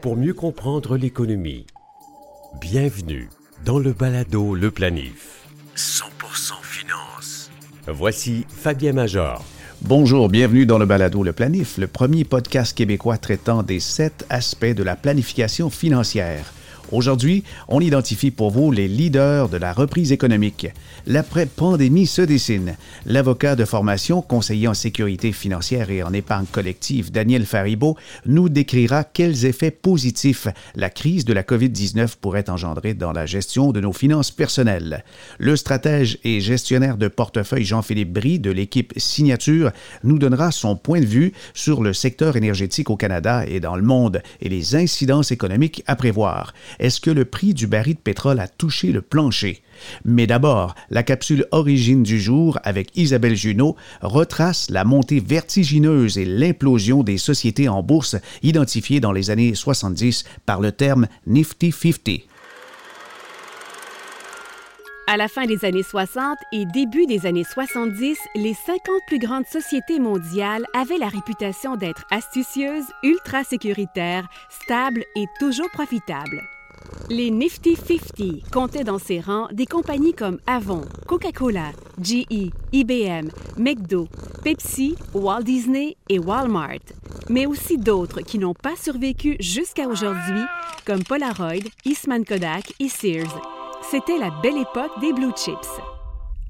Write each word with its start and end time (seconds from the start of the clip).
Pour 0.00 0.16
mieux 0.16 0.34
comprendre 0.34 0.96
l'économie, 0.96 1.66
bienvenue 2.60 3.28
dans 3.64 3.78
le 3.78 3.92
balado 3.92 4.54
Le 4.54 4.70
Planif. 4.70 5.46
100% 5.76 6.52
finance. 6.62 7.50
Voici 7.86 8.46
Fabien 8.48 8.92
Major. 8.92 9.44
Bonjour, 9.80 10.28
bienvenue 10.28 10.64
dans 10.64 10.78
le 10.78 10.86
balado 10.86 11.22
Le 11.22 11.32
Planif, 11.32 11.76
le 11.76 11.86
premier 11.86 12.24
podcast 12.24 12.76
québécois 12.76 13.18
traitant 13.18 13.62
des 13.62 13.80
sept 13.80 14.24
aspects 14.30 14.64
de 14.64 14.82
la 14.82 14.96
planification 14.96 15.70
financière. 15.70 16.52
Aujourd'hui, 16.92 17.42
on 17.68 17.80
identifie 17.80 18.30
pour 18.30 18.50
vous 18.50 18.70
les 18.70 18.86
leaders 18.86 19.48
de 19.48 19.56
la 19.56 19.72
reprise 19.72 20.12
économique. 20.12 20.66
L'après-pandémie 21.06 22.06
se 22.06 22.20
dessine. 22.20 22.76
L'avocat 23.06 23.56
de 23.56 23.64
formation, 23.64 24.20
conseiller 24.20 24.68
en 24.68 24.74
sécurité 24.74 25.32
financière 25.32 25.90
et 25.90 26.02
en 26.02 26.12
épargne 26.12 26.44
collective, 26.44 27.10
Daniel 27.10 27.46
Faribault, 27.46 27.96
nous 28.26 28.50
décrira 28.50 29.04
quels 29.04 29.46
effets 29.46 29.70
positifs 29.70 30.48
la 30.74 30.90
crise 30.90 31.24
de 31.24 31.32
la 31.32 31.42
COVID-19 31.42 32.16
pourrait 32.20 32.50
engendrer 32.50 32.92
dans 32.92 33.12
la 33.12 33.24
gestion 33.24 33.72
de 33.72 33.80
nos 33.80 33.94
finances 33.94 34.30
personnelles. 34.30 35.02
Le 35.38 35.56
stratège 35.56 36.18
et 36.24 36.42
gestionnaire 36.42 36.98
de 36.98 37.08
portefeuille 37.08 37.64
Jean-Philippe 37.64 38.12
Brie 38.12 38.38
de 38.38 38.50
l'équipe 38.50 38.92
Signature 38.98 39.72
nous 40.04 40.18
donnera 40.18 40.50
son 40.50 40.76
point 40.76 41.00
de 41.00 41.06
vue 41.06 41.32
sur 41.54 41.82
le 41.82 41.94
secteur 41.94 42.36
énergétique 42.36 42.90
au 42.90 42.96
Canada 42.96 43.46
et 43.46 43.60
dans 43.60 43.76
le 43.76 43.82
monde 43.82 44.22
et 44.42 44.50
les 44.50 44.76
incidences 44.76 45.32
économiques 45.32 45.82
à 45.86 45.96
prévoir 45.96 46.52
est-ce 46.82 47.00
que 47.00 47.10
le 47.10 47.24
prix 47.24 47.54
du 47.54 47.68
baril 47.68 47.94
de 47.94 48.00
pétrole 48.00 48.40
a 48.40 48.48
touché 48.48 48.90
le 48.90 49.02
plancher? 49.02 49.62
Mais 50.04 50.26
d'abord, 50.26 50.74
la 50.90 51.04
capsule 51.04 51.46
Origine 51.52 52.02
du 52.02 52.20
jour 52.20 52.58
avec 52.64 52.96
Isabelle 52.96 53.36
Junot 53.36 53.76
retrace 54.00 54.68
la 54.68 54.82
montée 54.82 55.20
vertigineuse 55.20 56.18
et 56.18 56.24
l'implosion 56.24 57.04
des 57.04 57.18
sociétés 57.18 57.68
en 57.68 57.84
bourse 57.84 58.16
identifiées 58.42 58.98
dans 58.98 59.12
les 59.12 59.30
années 59.30 59.54
70 59.54 60.24
par 60.44 60.60
le 60.60 60.72
terme 60.72 61.06
Nifty 61.24 61.70
50. 61.70 62.22
À 65.06 65.16
la 65.16 65.28
fin 65.28 65.46
des 65.46 65.64
années 65.64 65.84
60 65.84 66.36
et 66.52 66.64
début 66.66 67.06
des 67.06 67.26
années 67.26 67.44
70, 67.44 68.18
les 68.34 68.54
50 68.54 68.80
plus 69.06 69.20
grandes 69.20 69.46
sociétés 69.46 70.00
mondiales 70.00 70.64
avaient 70.74 70.98
la 70.98 71.08
réputation 71.08 71.76
d'être 71.76 72.04
astucieuses, 72.10 72.86
ultra 73.04 73.44
sécuritaires, 73.44 74.26
stables 74.48 75.04
et 75.14 75.26
toujours 75.38 75.70
profitables. 75.70 76.42
Les 77.10 77.30
Nifty 77.30 77.76
50 77.76 78.50
comptaient 78.50 78.84
dans 78.84 78.98
ses 78.98 79.20
rangs 79.20 79.48
des 79.52 79.66
compagnies 79.66 80.14
comme 80.14 80.38
Avon, 80.46 80.82
Coca-Cola, 81.06 81.72
GE, 82.00 82.50
IBM, 82.72 83.28
McDo, 83.58 84.08
Pepsi, 84.42 84.96
Walt 85.12 85.42
Disney 85.42 85.96
et 86.08 86.18
Walmart, 86.18 86.80
mais 87.28 87.46
aussi 87.46 87.76
d'autres 87.76 88.22
qui 88.22 88.38
n'ont 88.38 88.54
pas 88.54 88.76
survécu 88.76 89.36
jusqu'à 89.40 89.88
aujourd'hui, 89.88 90.42
comme 90.86 91.04
Polaroid, 91.04 91.68
Eastman 91.84 92.24
Kodak 92.24 92.72
et 92.80 92.88
Sears. 92.88 93.40
C'était 93.90 94.18
la 94.18 94.30
belle 94.42 94.58
époque 94.58 94.98
des 95.00 95.12
blue 95.12 95.32
chips. 95.36 95.80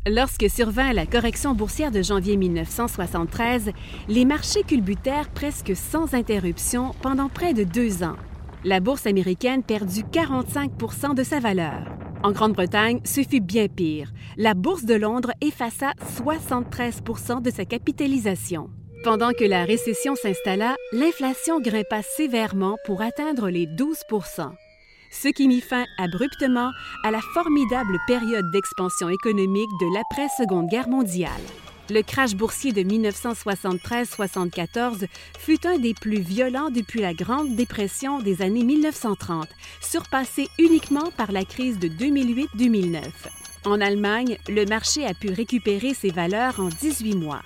Lorsque 0.06 0.48
survint 0.50 0.92
la 0.92 1.06
correction 1.06 1.54
boursière 1.54 1.90
de 1.90 2.02
janvier 2.02 2.36
1973, 2.36 3.72
les 4.08 4.24
marchés 4.24 4.62
culbutèrent 4.62 5.28
presque 5.30 5.74
sans 5.74 6.14
interruption 6.14 6.92
pendant 7.02 7.28
près 7.28 7.54
de 7.54 7.64
deux 7.64 8.02
ans 8.02 8.16
la 8.64 8.80
bourse 8.80 9.06
américaine 9.06 9.62
perdit 9.62 10.04
45% 10.04 11.14
de 11.14 11.22
sa 11.22 11.40
valeur. 11.40 11.84
En 12.22 12.32
Grande-Bretagne, 12.32 13.00
ce 13.04 13.22
fut 13.22 13.40
bien 13.40 13.66
pire. 13.66 14.12
La 14.36 14.54
bourse 14.54 14.84
de 14.84 14.94
Londres 14.94 15.32
effaça 15.40 15.92
73% 16.16 17.42
de 17.42 17.50
sa 17.50 17.64
capitalisation. 17.64 18.70
Pendant 19.02 19.32
que 19.32 19.44
la 19.44 19.64
récession 19.64 20.14
s'installa, 20.14 20.76
l'inflation 20.92 21.60
grimpa 21.60 22.02
sévèrement 22.02 22.76
pour 22.86 23.02
atteindre 23.02 23.50
les 23.50 23.66
12 23.66 23.96
ce 25.12 25.28
qui 25.28 25.46
mit 25.46 25.60
fin 25.60 25.84
abruptement 25.98 26.70
à 27.04 27.10
la 27.10 27.20
formidable 27.34 27.98
période 28.06 28.50
d'expansion 28.50 29.10
économique 29.10 29.68
de 29.80 29.94
l'après-Seconde 29.94 30.68
Guerre 30.68 30.88
mondiale. 30.88 31.42
Le 31.90 32.02
crash 32.02 32.34
boursier 32.34 32.72
de 32.72 32.82
1973-74 32.82 35.06
fut 35.38 35.66
un 35.66 35.78
des 35.78 35.94
plus 35.94 36.20
violents 36.20 36.70
depuis 36.70 37.00
la 37.00 37.12
Grande 37.12 37.56
Dépression 37.56 38.20
des 38.20 38.40
années 38.40 38.64
1930, 38.64 39.48
surpassé 39.80 40.48
uniquement 40.58 41.10
par 41.16 41.32
la 41.32 41.44
crise 41.44 41.78
de 41.78 41.88
2008-2009. 41.88 43.02
En 43.64 43.80
Allemagne, 43.80 44.38
le 44.48 44.64
marché 44.64 45.04
a 45.04 45.14
pu 45.14 45.30
récupérer 45.30 45.94
ses 45.94 46.10
valeurs 46.10 46.60
en 46.60 46.68
18 46.68 47.16
mois. 47.16 47.42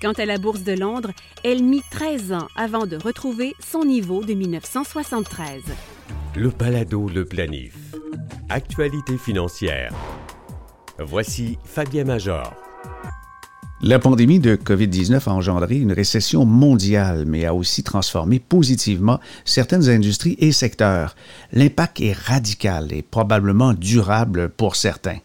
Quant 0.00 0.12
à 0.12 0.26
la 0.26 0.38
Bourse 0.38 0.62
de 0.62 0.72
Londres, 0.72 1.12
elle 1.44 1.62
mit 1.62 1.82
13 1.90 2.32
ans 2.32 2.48
avant 2.56 2.86
de 2.86 2.96
retrouver 2.96 3.54
son 3.60 3.84
niveau 3.84 4.24
de 4.24 4.34
1973. 4.34 5.62
Le 6.36 6.50
Palado 6.50 7.08
Le 7.08 7.24
Planif. 7.24 7.76
Actualité 8.48 9.16
financière. 9.16 9.92
Voici 10.98 11.58
Fabien 11.64 12.04
Major. 12.04 12.52
La 13.86 13.98
pandémie 13.98 14.40
de 14.40 14.56
COVID-19 14.56 15.28
a 15.28 15.34
engendré 15.34 15.76
une 15.76 15.92
récession 15.92 16.46
mondiale, 16.46 17.24
mais 17.26 17.44
a 17.44 17.52
aussi 17.52 17.82
transformé 17.82 18.38
positivement 18.38 19.20
certaines 19.44 19.90
industries 19.90 20.38
et 20.38 20.52
secteurs. 20.52 21.14
L'impact 21.52 22.00
est 22.00 22.16
radical 22.16 22.94
et 22.94 23.02
probablement 23.02 23.74
durable 23.74 24.48
pour 24.48 24.76
certains. 24.76 25.18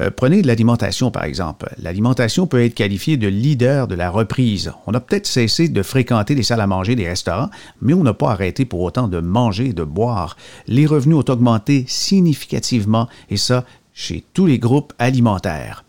Euh, 0.00 0.08
prenez 0.10 0.40
l'alimentation, 0.40 1.10
par 1.10 1.24
exemple. 1.24 1.68
L'alimentation 1.82 2.46
peut 2.46 2.64
être 2.64 2.72
qualifiée 2.72 3.18
de 3.18 3.28
leader 3.28 3.86
de 3.86 3.94
la 3.94 4.08
reprise. 4.08 4.72
On 4.86 4.94
a 4.94 5.00
peut-être 5.00 5.26
cessé 5.26 5.68
de 5.68 5.82
fréquenter 5.82 6.34
les 6.34 6.42
salles 6.42 6.62
à 6.62 6.66
manger 6.66 6.96
des 6.96 7.06
restaurants, 7.06 7.50
mais 7.82 7.92
on 7.92 8.04
n'a 8.04 8.14
pas 8.14 8.30
arrêté 8.30 8.64
pour 8.64 8.80
autant 8.80 9.08
de 9.08 9.20
manger 9.20 9.66
et 9.66 9.74
de 9.74 9.84
boire. 9.84 10.38
Les 10.66 10.86
revenus 10.86 11.18
ont 11.18 11.30
augmenté 11.30 11.84
significativement, 11.86 13.06
et 13.28 13.36
ça 13.36 13.66
chez 13.92 14.24
tous 14.32 14.46
les 14.46 14.58
groupes 14.58 14.94
alimentaires. 14.98 15.84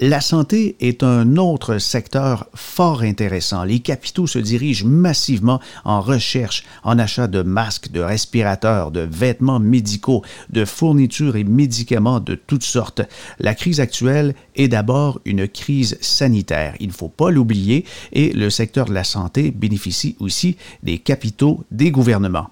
La 0.00 0.20
santé 0.20 0.74
est 0.80 1.04
un 1.04 1.36
autre 1.36 1.78
secteur 1.78 2.48
fort 2.52 3.02
intéressant. 3.02 3.62
Les 3.62 3.78
capitaux 3.78 4.26
se 4.26 4.40
dirigent 4.40 4.84
massivement 4.84 5.60
en 5.84 6.00
recherche, 6.00 6.64
en 6.82 6.98
achat 6.98 7.28
de 7.28 7.42
masques, 7.42 7.92
de 7.92 8.00
respirateurs, 8.00 8.90
de 8.90 9.08
vêtements 9.08 9.60
médicaux, 9.60 10.22
de 10.50 10.64
fournitures 10.64 11.36
et 11.36 11.44
médicaments 11.44 12.18
de 12.18 12.34
toutes 12.34 12.64
sortes. 12.64 13.02
La 13.38 13.54
crise 13.54 13.78
actuelle 13.78 14.34
est 14.56 14.66
d'abord 14.66 15.20
une 15.24 15.46
crise 15.46 15.96
sanitaire. 16.00 16.74
Il 16.80 16.88
ne 16.88 16.92
faut 16.92 17.08
pas 17.08 17.30
l'oublier 17.30 17.84
et 18.12 18.32
le 18.32 18.50
secteur 18.50 18.86
de 18.86 18.94
la 18.94 19.04
santé 19.04 19.52
bénéficie 19.52 20.16
aussi 20.18 20.56
des 20.82 20.98
capitaux 20.98 21.62
des 21.70 21.92
gouvernements. 21.92 22.50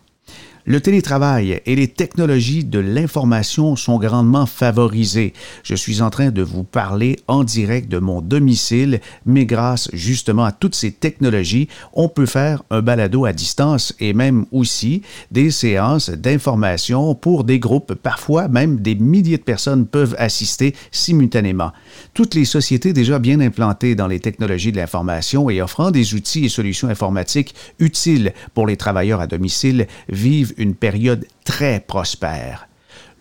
Le 0.64 0.80
télétravail 0.80 1.60
et 1.66 1.74
les 1.74 1.88
technologies 1.88 2.62
de 2.62 2.78
l'information 2.78 3.74
sont 3.74 3.98
grandement 3.98 4.46
favorisées. 4.46 5.32
Je 5.64 5.74
suis 5.74 6.02
en 6.02 6.10
train 6.10 6.30
de 6.30 6.42
vous 6.42 6.62
parler 6.62 7.18
en 7.26 7.42
direct 7.42 7.90
de 7.90 7.98
mon 7.98 8.20
domicile, 8.20 9.00
mais 9.26 9.44
grâce 9.44 9.88
justement 9.92 10.44
à 10.44 10.52
toutes 10.52 10.76
ces 10.76 10.92
technologies, 10.92 11.66
on 11.94 12.08
peut 12.08 12.26
faire 12.26 12.62
un 12.70 12.80
balado 12.80 13.24
à 13.24 13.32
distance 13.32 13.92
et 13.98 14.12
même 14.12 14.46
aussi 14.52 15.02
des 15.32 15.50
séances 15.50 16.10
d'information 16.10 17.16
pour 17.16 17.42
des 17.42 17.58
groupes. 17.58 17.94
Parfois, 17.94 18.46
même 18.46 18.78
des 18.78 18.94
milliers 18.94 19.38
de 19.38 19.42
personnes 19.42 19.86
peuvent 19.86 20.14
assister 20.16 20.76
simultanément. 20.92 21.72
Toutes 22.14 22.36
les 22.36 22.44
sociétés 22.44 22.92
déjà 22.92 23.18
bien 23.18 23.40
implantées 23.40 23.96
dans 23.96 24.06
les 24.06 24.20
technologies 24.20 24.70
de 24.70 24.76
l'information 24.76 25.50
et 25.50 25.60
offrant 25.60 25.90
des 25.90 26.14
outils 26.14 26.44
et 26.44 26.48
solutions 26.48 26.88
informatiques 26.88 27.56
utiles 27.80 28.32
pour 28.54 28.68
les 28.68 28.76
travailleurs 28.76 29.20
à 29.20 29.26
domicile 29.26 29.88
vivent 30.08 30.51
une 30.56 30.74
période 30.74 31.26
très 31.44 31.80
prospère. 31.80 32.68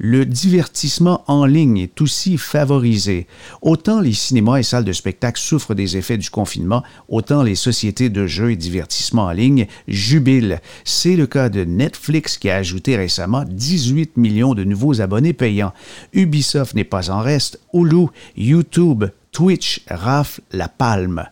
Le 0.04 0.26
divertissement 0.26 1.24
en 1.28 1.46
ligne 1.46 1.78
est 1.78 2.02
aussi 2.02 2.40
favorisé. 2.40 3.28
Autant 3.62 4.00
les 4.02 4.14
cinémas 4.14 4.58
et 4.58 4.64
salles 4.64 4.84
de 4.84 4.94
spectacle 4.94 5.40
souffrent 5.40 5.76
des 5.76 5.96
effets 5.96 6.18
du 6.18 6.32
confinement, 6.32 6.82
autant 7.08 7.44
les 7.44 7.54
sociétés 7.54 8.10
de 8.10 8.26
jeux 8.26 8.52
et 8.52 8.56
divertissement 8.56 9.26
en 9.26 9.32
ligne 9.32 9.68
jubilent. 9.88 10.60
C'est 10.86 11.16
le 11.16 11.28
cas 11.28 11.50
de 11.50 11.66
Netflix 11.66 12.40
qui 12.40 12.50
a 12.50 12.56
ajouté 12.56 12.96
récemment 12.96 13.44
18 13.48 14.18
millions 14.18 14.56
de 14.56 14.64
nouveaux 14.64 15.02
abonnés 15.02 15.34
payants. 15.34 15.74
Ubisoft 16.14 16.74
n'est 16.74 16.84
pas 16.84 17.12
en 17.12 17.20
reste. 17.20 17.60
Hulu, 17.72 18.08
YouTube, 18.36 19.06
Twitch 19.32 19.82
raflent 19.88 20.42
la 20.52 20.68
palme 20.68 21.28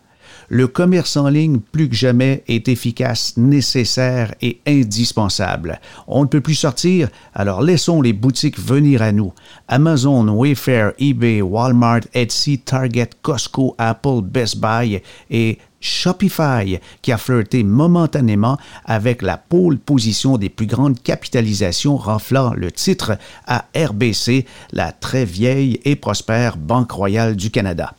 le 0.50 0.66
commerce 0.66 1.16
en 1.16 1.28
ligne, 1.28 1.60
plus 1.60 1.88
que 1.88 1.94
jamais, 1.94 2.42
est 2.48 2.68
efficace, 2.68 3.34
nécessaire 3.36 4.34
et 4.42 4.60
indispensable. 4.66 5.80
On 6.08 6.22
ne 6.22 6.28
peut 6.28 6.40
plus 6.40 6.56
sortir, 6.56 7.08
alors 7.34 7.62
laissons 7.62 8.02
les 8.02 8.12
boutiques 8.12 8.58
venir 8.58 9.00
à 9.00 9.12
nous. 9.12 9.32
Amazon, 9.68 10.26
Wayfair, 10.28 10.92
eBay, 10.98 11.40
Walmart, 11.40 12.00
Etsy, 12.14 12.58
Target, 12.58 13.10
Costco, 13.22 13.76
Apple, 13.78 14.22
Best 14.24 14.58
Buy 14.58 15.00
et 15.30 15.58
Shopify, 15.80 16.80
qui 17.00 17.12
a 17.12 17.16
flirté 17.16 17.62
momentanément 17.62 18.58
avec 18.84 19.22
la 19.22 19.38
pôle 19.38 19.78
position 19.78 20.36
des 20.36 20.48
plus 20.48 20.66
grandes 20.66 21.00
capitalisations, 21.00 21.96
renflant 21.96 22.54
le 22.54 22.72
titre 22.72 23.16
à 23.46 23.66
RBC, 23.76 24.46
la 24.72 24.90
très 24.90 25.24
vieille 25.24 25.80
et 25.84 25.94
prospère 25.94 26.56
Banque 26.56 26.90
royale 26.90 27.36
du 27.36 27.52
Canada. 27.52 27.94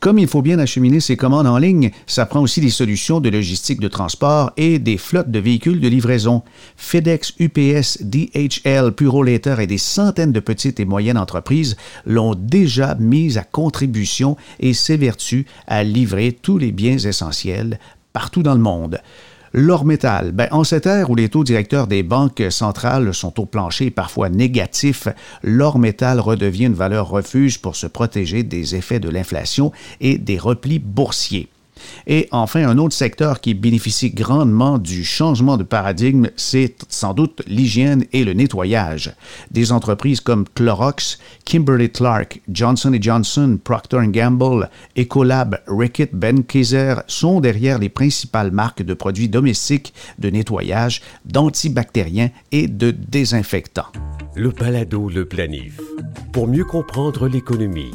Comme 0.00 0.18
il 0.18 0.28
faut 0.28 0.42
bien 0.42 0.58
acheminer 0.58 1.00
ses 1.00 1.16
commandes 1.16 1.46
en 1.46 1.58
ligne, 1.58 1.90
ça 2.06 2.26
prend 2.26 2.40
aussi 2.40 2.60
des 2.60 2.70
solutions 2.70 3.20
de 3.20 3.28
logistique 3.28 3.80
de 3.80 3.88
transport 3.88 4.52
et 4.56 4.78
des 4.78 4.98
flottes 4.98 5.30
de 5.30 5.38
véhicules 5.38 5.80
de 5.80 5.88
livraison. 5.88 6.42
FedEx, 6.76 7.34
UPS, 7.38 8.02
DHL, 8.02 8.92
Purolator 8.92 9.60
et 9.60 9.66
des 9.66 9.78
centaines 9.78 10.32
de 10.32 10.40
petites 10.40 10.80
et 10.80 10.84
moyennes 10.84 11.18
entreprises 11.18 11.76
l'ont 12.06 12.34
déjà 12.34 12.94
mise 12.96 13.38
à 13.38 13.42
contribution 13.42 14.36
et 14.58 14.74
s'évertuent 14.74 15.46
à 15.66 15.84
livrer 15.84 16.32
tous 16.32 16.58
les 16.58 16.72
biens 16.72 16.98
essentiels 16.98 17.78
partout 18.12 18.42
dans 18.42 18.54
le 18.54 18.60
monde. 18.60 19.00
L'or 19.52 19.84
métal. 19.84 20.30
Ben, 20.30 20.46
en 20.52 20.62
cette 20.62 20.86
ère 20.86 21.10
où 21.10 21.16
les 21.16 21.28
taux 21.28 21.42
directeurs 21.42 21.88
des 21.88 22.04
banques 22.04 22.44
centrales 22.50 23.12
sont 23.12 23.40
au 23.40 23.46
plancher 23.46 23.90
parfois 23.90 24.28
négatifs, 24.28 25.08
l'or 25.42 25.78
métal 25.78 26.20
redevient 26.20 26.66
une 26.66 26.74
valeur 26.74 27.08
refuge 27.08 27.60
pour 27.60 27.74
se 27.74 27.88
protéger 27.88 28.44
des 28.44 28.76
effets 28.76 29.00
de 29.00 29.08
l'inflation 29.08 29.72
et 30.00 30.18
des 30.18 30.38
replis 30.38 30.78
boursiers. 30.78 31.48
Et 32.06 32.28
enfin, 32.30 32.68
un 32.68 32.78
autre 32.78 32.94
secteur 32.94 33.40
qui 33.40 33.54
bénéficie 33.54 34.10
grandement 34.10 34.78
du 34.78 35.04
changement 35.04 35.56
de 35.56 35.62
paradigme, 35.62 36.28
c'est 36.36 36.76
sans 36.88 37.14
doute 37.14 37.42
l'hygiène 37.46 38.04
et 38.12 38.24
le 38.24 38.32
nettoyage. 38.32 39.12
Des 39.50 39.72
entreprises 39.72 40.20
comme 40.20 40.44
Clorox, 40.54 41.18
Kimberly-Clark, 41.44 42.40
Johnson 42.48 42.96
Johnson, 43.00 43.58
Procter 43.62 44.00
Gamble, 44.08 44.70
Ecolab, 44.96 45.60
Reckitt 45.66 46.14
Benckiser 46.14 46.94
sont 47.06 47.40
derrière 47.40 47.78
les 47.78 47.88
principales 47.88 48.50
marques 48.50 48.82
de 48.82 48.94
produits 48.94 49.28
domestiques 49.28 49.94
de 50.18 50.30
nettoyage, 50.30 51.02
d'antibactériens 51.24 52.30
et 52.52 52.68
de 52.68 52.90
désinfectants. 52.90 53.92
Le 54.34 54.50
balado 54.50 55.08
Le 55.08 55.24
Planif. 55.24 55.80
Pour 56.32 56.46
mieux 56.46 56.64
comprendre 56.64 57.28
l'économie 57.28 57.90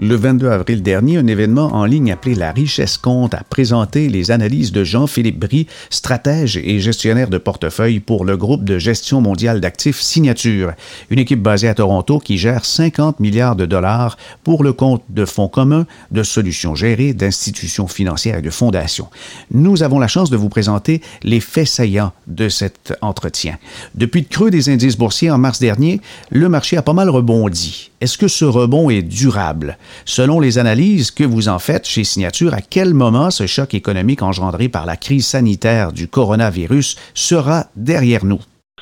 le 0.00 0.16
22 0.16 0.48
avril 0.48 0.82
dernier, 0.82 1.18
un 1.18 1.26
événement 1.28 1.72
en 1.72 1.84
ligne 1.84 2.10
appelé 2.10 2.34
La 2.34 2.50
Richesse 2.50 2.98
Compte 2.98 3.34
a 3.34 3.44
présenté 3.48 4.08
les 4.08 4.32
analyses 4.32 4.72
de 4.72 4.82
Jean-Philippe 4.82 5.38
Brie, 5.38 5.68
stratège 5.88 6.56
et 6.56 6.80
gestionnaire 6.80 7.30
de 7.30 7.38
portefeuille 7.38 8.00
pour 8.00 8.24
le 8.24 8.36
groupe 8.36 8.64
de 8.64 8.78
gestion 8.78 9.20
mondiale 9.20 9.60
d'actifs 9.60 10.00
Signature, 10.00 10.72
une 11.10 11.20
équipe 11.20 11.42
basée 11.42 11.68
à 11.68 11.74
Toronto 11.74 12.18
qui 12.18 12.38
gère 12.38 12.64
50 12.64 13.20
milliards 13.20 13.54
de 13.54 13.66
dollars 13.66 14.16
pour 14.42 14.64
le 14.64 14.72
compte 14.72 15.04
de 15.10 15.24
fonds 15.24 15.48
communs, 15.48 15.86
de 16.10 16.24
solutions 16.24 16.74
gérées, 16.74 17.14
d'institutions 17.14 17.86
financières 17.86 18.38
et 18.38 18.42
de 18.42 18.50
fondations. 18.50 19.08
Nous 19.52 19.84
avons 19.84 20.00
la 20.00 20.08
chance 20.08 20.28
de 20.28 20.36
vous 20.36 20.48
présenter 20.48 21.02
les 21.22 21.40
faits 21.40 21.68
saillants 21.68 22.12
de 22.26 22.48
cet 22.48 22.96
entretien. 23.00 23.58
Depuis 23.94 24.22
le 24.22 24.26
creux 24.28 24.50
des 24.50 24.70
indices 24.70 24.98
boursiers 24.98 25.30
en 25.30 25.38
mars 25.38 25.60
dernier, 25.60 26.00
le 26.30 26.48
marché 26.48 26.76
a 26.76 26.82
pas 26.82 26.92
mal 26.92 27.10
rebondi. 27.10 27.92
Est-ce 28.04 28.18
que 28.18 28.28
ce 28.28 28.44
rebond 28.44 28.90
est 28.90 29.00
durable? 29.00 29.78
Selon 30.04 30.38
les 30.38 30.58
analyses 30.58 31.10
que 31.10 31.24
vous 31.24 31.48
en 31.48 31.58
faites 31.58 31.86
chez 31.86 32.04
Signature, 32.04 32.52
à 32.52 32.60
quel 32.60 32.92
moment 32.92 33.30
ce 33.30 33.46
choc 33.46 33.72
économique 33.72 34.20
engendré 34.20 34.68
par 34.68 34.84
la 34.84 34.98
crise 34.98 35.26
sanitaire 35.26 35.90
du 35.90 36.06
coronavirus 36.06 36.96
sera 37.14 37.64
derrière 37.76 38.26
nous? 38.26 38.40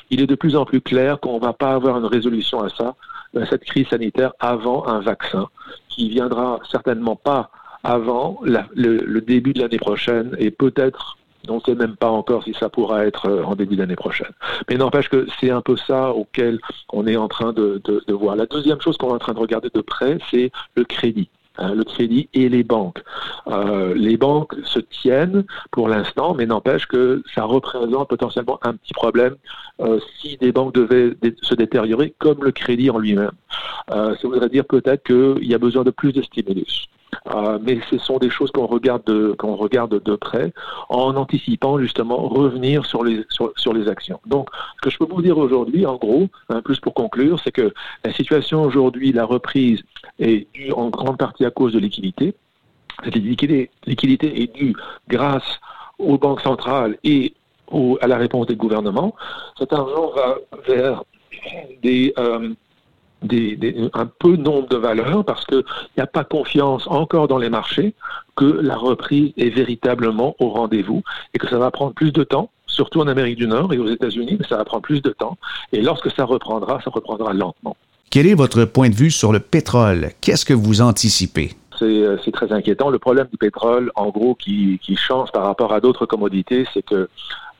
Il 0.09 0.19
est 0.19 0.27
de 0.27 0.35
plus 0.35 0.57
en 0.57 0.65
plus 0.65 0.81
clair 0.81 1.21
qu'on 1.21 1.35
ne 1.35 1.39
va 1.39 1.53
pas 1.53 1.71
avoir 1.71 1.97
une 1.97 2.05
résolution 2.05 2.63
à 2.63 2.67
ça, 2.67 2.95
à 3.39 3.45
cette 3.49 3.63
crise 3.63 3.87
sanitaire, 3.87 4.33
avant 4.41 4.85
un 4.87 4.99
vaccin 4.99 5.47
qui 5.87 6.09
viendra 6.09 6.59
certainement 6.69 7.15
pas 7.15 7.49
avant 7.85 8.41
le, 8.43 9.21
début 9.21 9.53
de 9.53 9.61
l'année 9.61 9.77
prochaine 9.77 10.35
et 10.37 10.51
peut-être 10.51 11.17
on 11.49 11.55
ne 11.55 11.61
sait 11.61 11.75
même 11.75 11.95
pas 11.95 12.09
encore 12.09 12.43
si 12.43 12.53
ça 12.53 12.69
pourra 12.69 13.05
être 13.05 13.27
euh, 13.29 13.43
en 13.43 13.55
début 13.55 13.75
d'année 13.75 13.95
prochaine. 13.95 14.31
Mais 14.69 14.75
n'empêche 14.75 15.09
que 15.09 15.27
c'est 15.39 15.49
un 15.49 15.61
peu 15.61 15.75
ça 15.75 16.11
auquel 16.11 16.59
on 16.91 17.05
est 17.07 17.17
en 17.17 17.27
train 17.27 17.53
de, 17.53 17.81
voir. 18.09 18.35
La 18.35 18.45
deuxième 18.45 18.79
chose 18.81 18.97
qu'on 18.97 19.09
est 19.09 19.13
en 19.13 19.19
train 19.19 19.33
de 19.33 19.39
regarder 19.39 19.69
de 19.73 19.81
près, 19.81 20.17
c'est 20.31 20.51
le 20.75 20.83
crédit. 20.83 21.29
Hein, 21.59 21.75
le 21.75 21.83
crédit 21.83 22.29
et 22.33 22.49
les 22.49 22.63
banques. 22.63 23.03
Euh, 23.47 23.93
les 23.93 24.17
banques 24.17 24.55
se 24.63 24.79
tiennent 24.79 25.43
pour 25.71 25.87
l'instant, 25.87 26.33
mais 26.33 26.47
n'empêche 26.47 26.87
que 26.87 27.21
ça 27.35 27.43
représente 27.43 28.09
potentiellement 28.09 28.57
un 28.63 28.73
petit 28.73 28.93
problème 28.93 29.35
euh, 29.79 29.99
si 30.19 30.37
des 30.37 30.51
banques 30.51 30.73
devaient 30.73 31.13
se 31.43 31.53
détériorer, 31.53 32.15
comme 32.17 32.43
le 32.43 32.51
crédit 32.51 32.89
en 32.89 32.97
lui-même. 32.97 33.33
ça 33.87 34.15
voudrait 34.23 34.49
dire 34.49 34.65
peut-être 34.65 35.03
qu'il 35.03 35.47
y 35.47 35.53
a 35.53 35.59
besoin 35.59 35.83
de 35.83 35.91
plus 35.91 36.11
de 36.11 36.23
stimulus. 36.23 36.87
Euh, 37.33 37.59
mais 37.61 37.79
ce 37.89 37.97
sont 37.97 38.17
des 38.17 38.29
choses 38.29 38.51
qu'on 38.51 38.65
regarde 38.65 39.03
de, 39.05 39.35
qu'on 39.37 39.55
regarde 39.55 40.01
de 40.01 40.15
près 40.15 40.53
en 40.89 41.15
anticipant 41.15 41.79
justement 41.79 42.17
revenir 42.27 42.85
sur 42.85 43.03
les, 43.03 43.25
sur, 43.29 43.73
les 43.73 43.87
actions. 43.87 44.19
Donc, 44.25 44.49
ce 44.77 44.81
que 44.81 44.89
je 44.89 44.97
peux 44.97 45.05
vous 45.05 45.21
dire 45.21 45.37
aujourd'hui, 45.37 45.85
en 45.85 45.95
gros, 45.95 46.27
plus 46.63 46.79
pour 46.79 46.93
conclure, 46.93 47.39
c'est 47.43 47.51
que 47.51 47.73
la 48.03 48.13
situation 48.13 48.63
aujourd'hui, 48.63 49.11
la 49.11 49.25
reprise 49.25 49.83
est 50.19 50.47
due 50.53 50.71
en 50.71 50.89
grande 50.89 51.17
partie 51.17 51.45
à 51.45 51.51
cause 51.51 51.73
de 51.73 51.79
liquidité. 51.79 52.33
Cette 53.03 53.15
liquidité, 53.15 53.69
liquidité 53.85 54.43
est 54.43 54.53
due 54.53 54.75
grâce 55.07 55.59
aux 55.97 56.17
banques 56.17 56.41
centrales 56.41 56.97
et 57.03 57.33
à 58.01 58.07
la 58.07 58.17
réponse 58.17 58.47
des 58.47 58.55
gouvernements. 58.55 59.15
Cet 59.57 59.73
argent 59.73 60.11
va 60.15 60.37
vers 60.67 61.03
des, 61.81 62.13
euh, 62.17 62.53
un 63.93 64.05
peu 64.05 64.35
nombre 64.35 64.67
de 64.67 64.77
valeurs 64.77 65.25
parce 65.25 65.45
qu'il 65.45 65.63
n'y 65.97 66.03
a 66.03 66.07
pas 66.07 66.23
confiance 66.23 66.87
encore 66.87 67.27
dans 67.27 67.37
les 67.37 67.49
marchés 67.49 67.93
que 68.35 68.45
la 68.45 68.75
reprise 68.75 69.33
est 69.37 69.49
véritablement 69.49 70.35
au 70.39 70.49
rendez-vous 70.49 71.03
et 71.33 71.37
que 71.37 71.47
ça 71.47 71.57
va 71.57 71.71
prendre 71.71 71.93
plus 71.93 72.11
de 72.11 72.23
temps, 72.23 72.49
surtout 72.67 73.01
en 73.01 73.07
Amérique 73.07 73.37
du 73.37 73.47
Nord 73.47 73.73
et 73.73 73.77
aux 73.77 73.87
États-Unis, 73.87 74.37
mais 74.39 74.47
ça 74.47 74.57
va 74.57 74.65
prendre 74.65 74.83
plus 74.83 75.01
de 75.01 75.11
temps. 75.11 75.37
Et 75.71 75.81
lorsque 75.81 76.11
ça 76.11 76.25
reprendra, 76.25 76.81
ça 76.83 76.89
reprendra 76.89 77.33
lentement. 77.33 77.75
Quel 78.09 78.27
est 78.27 78.35
votre 78.35 78.65
point 78.65 78.89
de 78.89 78.95
vue 78.95 79.11
sur 79.11 79.31
le 79.31 79.39
pétrole? 79.39 80.09
Qu'est-ce 80.21 80.45
que 80.45 80.53
vous 80.53 80.81
anticipez? 80.81 81.53
C'est 81.79 82.31
très 82.31 82.51
inquiétant. 82.53 82.89
Le 82.89 82.99
problème 82.99 83.27
du 83.31 83.37
pétrole, 83.37 83.91
en 83.95 84.09
gros, 84.09 84.35
qui, 84.35 84.79
change 84.95 85.31
par 85.31 85.43
rapport 85.43 85.73
à 85.73 85.81
d'autres 85.81 86.05
commodités, 86.05 86.65
c'est 86.73 86.83
qu'il 86.83 87.07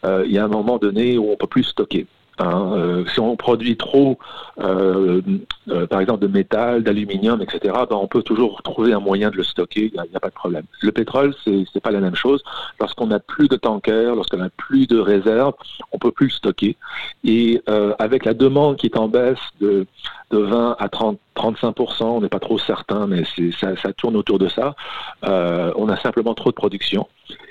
euh, 0.06 0.26
y 0.28 0.38
a 0.38 0.46
un 0.46 0.48
moment 0.48 0.78
donné 0.78 1.18
où 1.18 1.28
on 1.28 1.32
ne 1.32 1.36
peut 1.36 1.48
plus 1.48 1.64
stocker. 1.64 2.06
Hein, 2.40 2.74
euh, 2.74 3.06
si 3.14 3.20
on 3.20 3.36
produit 3.36 3.78
trop, 3.78 4.18
euh, 4.60 5.22
euh, 5.70 5.86
par 5.86 6.00
exemple, 6.00 6.22
de 6.22 6.28
métal, 6.28 6.82
d'aluminium, 6.84 7.42
etc., 7.42 7.60
ben, 7.90 7.96
on 7.96 8.08
peut 8.08 8.24
toujours 8.24 8.64
trouver 8.64 8.94
un 8.94 9.00
moyen 9.00 9.30
de 9.30 9.38
le 9.38 9.44
stocker, 9.44 9.92
il 9.94 10.02
n'y 10.10 10.16
a, 10.16 10.20
pas 10.20 10.30
de 10.30 10.34
problème. 10.34 10.64
Le 10.82 10.92
pétrole, 10.92 11.36
c'est 11.44 11.52
n'est 11.52 11.82
pas 11.82 11.92
la 11.92 12.00
même 12.00 12.16
chose. 12.16 12.44
Lorsqu'on 12.80 13.08
n'a 13.08 13.20
plus 13.20 13.48
de 13.48 13.56
tankers, 13.56 14.16
lorsqu'on 14.16 14.38
n'a 14.38 14.50
plus 14.50 14.88
de 14.88 14.98
réserves, 14.98 15.54
on 15.92 16.00
peut 16.00 16.12
plus 16.12 16.28
le 16.28 16.32
stocker. 16.32 16.78
Et 17.24 17.62
avec 18.00 18.26
la 18.26 18.34
demande 18.34 18.78
qui 18.78 18.88
est 18.88 18.98
en 18.98 19.08
baisse 19.08 19.40
de, 19.62 19.86
de 20.32 20.38
20 20.38 20.76
à 20.80 20.90
30, 20.90 21.20
35%, 21.36 22.04
on 22.04 22.22
n'est 22.22 22.30
pas 22.30 22.40
trop 22.40 22.58
certain, 22.58 23.08
mais 23.08 23.24
ça, 23.60 23.76
ça, 23.78 23.94
tourne 23.94 24.16
autour 24.16 24.40
de 24.40 24.48
ça. 24.48 24.76
on 25.24 25.90
a 25.90 25.98
simplement 25.98 26.34
trop 26.34 26.50
de 26.50 26.56
production. 26.56 27.08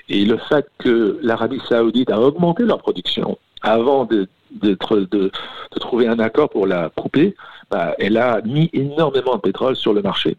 Et 0.09 0.25
le 0.25 0.37
fait 0.37 0.67
que 0.77 1.19
l'Arabie 1.21 1.61
saoudite 1.67 2.11
a 2.11 2.19
augmenté 2.19 2.63
leur 2.63 2.79
production 2.79 3.37
avant 3.63 4.05
de 4.05 4.27
de, 4.61 4.77
de, 5.05 5.31
trouver 5.79 6.07
un 6.07 6.19
accord 6.19 6.49
pour 6.49 6.67
la 6.67 6.89
couper, 6.89 7.35
bah, 7.71 7.95
elle 7.97 8.17
a 8.17 8.39
mis 8.41 8.69
énormément 8.73 9.35
de 9.35 9.41
pétrole 9.41 9.75
sur 9.75 9.93
le 9.93 10.01
marché. 10.01 10.37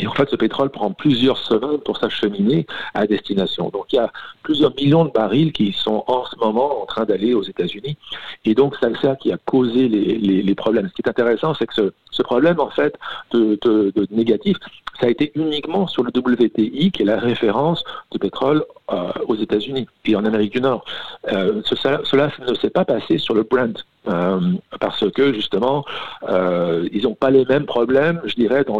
Et 0.00 0.06
en 0.06 0.12
fait, 0.12 0.30
ce 0.30 0.36
pétrole 0.36 0.70
prend 0.70 0.92
plusieurs 0.92 1.38
semaines 1.38 1.78
pour 1.78 1.96
s'acheminer 1.96 2.66
à 2.94 3.06
destination. 3.06 3.68
Donc, 3.70 3.92
il 3.92 3.96
y 3.96 3.98
a 3.98 4.12
plusieurs 4.44 4.72
millions 4.76 5.04
de 5.04 5.10
barils 5.10 5.52
qui 5.52 5.72
sont 5.72 6.04
en 6.06 6.24
ce 6.24 6.36
moment 6.36 6.82
en 6.82 6.86
train 6.86 7.04
d'aller 7.04 7.34
aux 7.34 7.42
États-Unis. 7.42 7.96
Et 8.44 8.54
donc, 8.54 8.76
c'est 8.80 8.96
ça 8.98 9.16
qui 9.16 9.32
a 9.32 9.38
causé 9.38 9.88
les, 9.88 10.54
problèmes. 10.54 10.88
Ce 10.88 10.92
qui 10.92 11.02
est 11.02 11.08
intéressant, 11.08 11.52
c'est 11.54 11.66
que 11.66 11.92
ce, 12.12 12.22
problème, 12.22 12.60
en 12.60 12.70
fait, 12.70 12.96
de, 13.32 13.92
négatif, 14.10 14.56
ça 15.00 15.06
a 15.06 15.10
été 15.10 15.32
uniquement 15.34 15.88
sur 15.88 16.04
le 16.04 16.12
WTI, 16.16 16.92
qui 16.92 17.02
est 17.02 17.06
la 17.06 17.18
référence 17.18 17.82
du 18.12 18.20
pétrole 18.20 18.64
euh, 18.90 19.12
aux 19.26 19.36
États-Unis 19.36 19.86
et 20.06 20.16
en 20.16 20.24
Amérique 20.24 20.52
du 20.52 20.62
Nord. 20.62 20.84
Euh, 21.30 21.60
cela 21.64 22.30
ne 22.48 22.54
s'est 22.54 22.70
pas 22.70 22.86
passé 22.86 23.18
sur 23.18 23.34
le 23.34 23.42
Brent. 23.42 23.84
Euh, 24.06 24.40
parce 24.80 25.04
que 25.10 25.34
justement, 25.34 25.84
ils 26.26 27.02
n'ont 27.02 27.14
pas 27.14 27.28
les 27.28 27.44
mêmes 27.44 27.66
problèmes, 27.66 28.22
je 28.24 28.34
dirais, 28.34 28.64
dans 28.64 28.78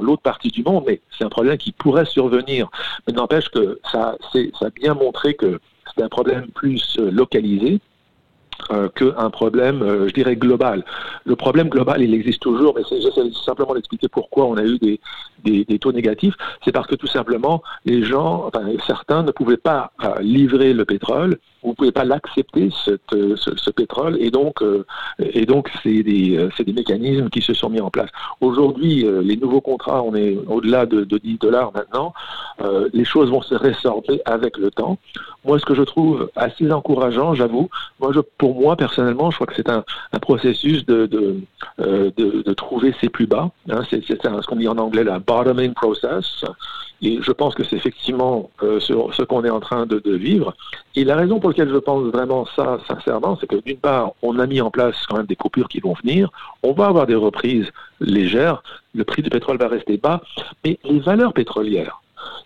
l'autre 0.00 0.22
partie 0.22 0.50
du 0.50 0.62
monde, 0.62 0.84
mais 0.86 1.00
c'est 1.16 1.24
un 1.24 1.28
problème 1.28 1.58
qui 1.58 1.72
pourrait 1.72 2.04
survenir. 2.04 2.68
Mais 3.06 3.12
n'empêche 3.12 3.48
que 3.48 3.80
ça, 3.90 4.16
ça 4.32 4.66
a 4.66 4.70
bien 4.70 4.94
montré 4.94 5.34
que 5.34 5.58
c'est 5.96 6.04
un 6.04 6.08
problème 6.08 6.46
plus 6.54 6.96
localisé 6.98 7.80
euh, 8.70 8.88
qu'un 8.88 9.30
problème, 9.30 9.82
euh, 9.82 10.08
je 10.08 10.14
dirais, 10.14 10.36
global. 10.36 10.84
Le 11.24 11.36
problème 11.36 11.68
global, 11.68 12.02
il 12.02 12.12
existe 12.12 12.42
toujours, 12.42 12.74
mais 12.76 12.82
j'essaie 12.90 13.30
simplement 13.44 13.74
d'expliquer 13.74 14.08
pourquoi 14.08 14.46
on 14.46 14.56
a 14.56 14.64
eu 14.64 14.78
des, 14.78 15.00
des, 15.44 15.78
taux 15.78 15.92
négatifs. 15.92 16.34
C'est 16.64 16.72
parce 16.72 16.86
que 16.86 16.94
tout 16.94 17.06
simplement, 17.06 17.62
les 17.84 18.02
gens, 18.02 18.46
enfin, 18.46 18.66
certains 18.86 19.22
ne 19.22 19.30
pouvaient 19.30 19.56
pas 19.56 19.92
euh, 20.04 20.20
livrer 20.20 20.72
le 20.74 20.84
pétrole 20.84 21.38
vous 21.62 21.74
pouvez 21.74 21.92
pas 21.92 22.04
l'accepter 22.04 22.70
ce, 22.84 22.96
ce, 23.10 23.70
pétrole 23.70 24.16
et 24.20 24.30
donc 24.30 24.62
et 25.18 25.46
donc 25.46 25.70
c'est 25.82 26.02
des 26.02 26.48
c'est 26.56 26.64
des 26.64 26.72
mécanismes 26.72 27.28
qui 27.28 27.42
se 27.42 27.54
sont 27.54 27.68
mis 27.68 27.80
en 27.80 27.90
place. 27.90 28.10
Aujourd'hui, 28.40 29.06
les 29.22 29.36
nouveaux 29.36 29.60
contrats, 29.60 30.02
on 30.02 30.14
est 30.14 30.36
au-delà 30.46 30.86
de, 30.86 31.04
de, 31.04 31.18
10 31.18 31.38
dollars 31.38 31.72
maintenant. 31.72 32.14
les 32.92 33.04
choses 33.04 33.30
vont 33.30 33.42
se 33.42 33.54
résorber 33.54 34.20
avec 34.24 34.56
le 34.56 34.70
temps. 34.70 34.98
Moi, 35.44 35.58
ce 35.58 35.64
que 35.64 35.74
je 35.74 35.82
trouve 35.82 36.30
assez 36.36 36.70
encourageant, 36.70 37.34
j'avoue, 37.34 37.68
moi, 38.00 38.12
je, 38.12 38.20
pour 38.20 38.60
moi 38.60 38.76
personnellement, 38.76 39.30
je 39.30 39.36
crois 39.36 39.46
que 39.46 39.54
c'est 39.54 39.70
un, 39.70 39.84
un, 40.12 40.18
processus 40.18 40.84
de 40.86 41.06
de, 41.06 41.40
de, 41.78 42.42
de, 42.42 42.52
trouver 42.54 42.94
ses 43.00 43.08
plus 43.08 43.26
bas. 43.26 43.50
Hein, 43.70 43.82
c'est 43.90 44.04
ce 44.04 44.46
qu'on 44.46 44.56
dit 44.56 44.68
en 44.68 44.78
anglais 44.78 45.04
la 45.04 45.18
bottoming 45.18 45.74
process. 45.74 46.44
Et 47.00 47.20
je 47.22 47.30
pense 47.30 47.54
que 47.54 47.62
c'est 47.62 47.76
effectivement 47.76 48.50
euh, 48.62 48.80
ce, 48.80 49.22
qu'on 49.22 49.44
est 49.44 49.50
en 49.50 49.60
train 49.60 49.86
de, 49.86 50.00
vivre. 50.04 50.54
Et 50.96 51.04
la 51.04 51.16
raison 51.16 51.38
pour 51.38 51.50
laquelle 51.50 51.70
je 51.70 51.76
pense 51.76 52.04
vraiment 52.12 52.46
ça, 52.56 52.78
sincèrement, 52.88 53.36
c'est 53.40 53.46
que 53.46 53.56
d'une 53.56 53.78
part, 53.78 54.12
on 54.22 54.38
a 54.38 54.46
mis 54.46 54.60
en 54.60 54.70
place 54.70 54.96
quand 55.08 55.16
même 55.16 55.26
des 55.26 55.36
coupures 55.36 55.68
qui 55.68 55.80
vont 55.80 55.94
venir. 56.02 56.30
On 56.62 56.72
va 56.72 56.86
avoir 56.86 57.06
des 57.06 57.14
reprises 57.14 57.70
légères. 58.00 58.62
Le 58.94 59.04
prix 59.04 59.22
du 59.22 59.30
pétrole 59.30 59.58
va 59.58 59.68
rester 59.68 59.96
bas. 59.96 60.22
Mais 60.64 60.78
les 60.84 60.98
valeurs 60.98 61.32
pétrolières, 61.32 62.02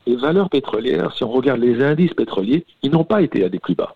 les 0.06 0.16
valeurs 0.16 0.50
pétrolières, 0.50 1.14
si 1.16 1.24
on 1.24 1.30
regarde 1.30 1.60
les 1.60 1.82
indices 1.82 2.14
pétroliers, 2.14 2.66
ils 2.82 2.90
n'ont 2.90 3.04
pas 3.04 3.22
été 3.22 3.44
à 3.44 3.48
des 3.48 3.58
plus 3.58 3.74
bas. 3.74 3.94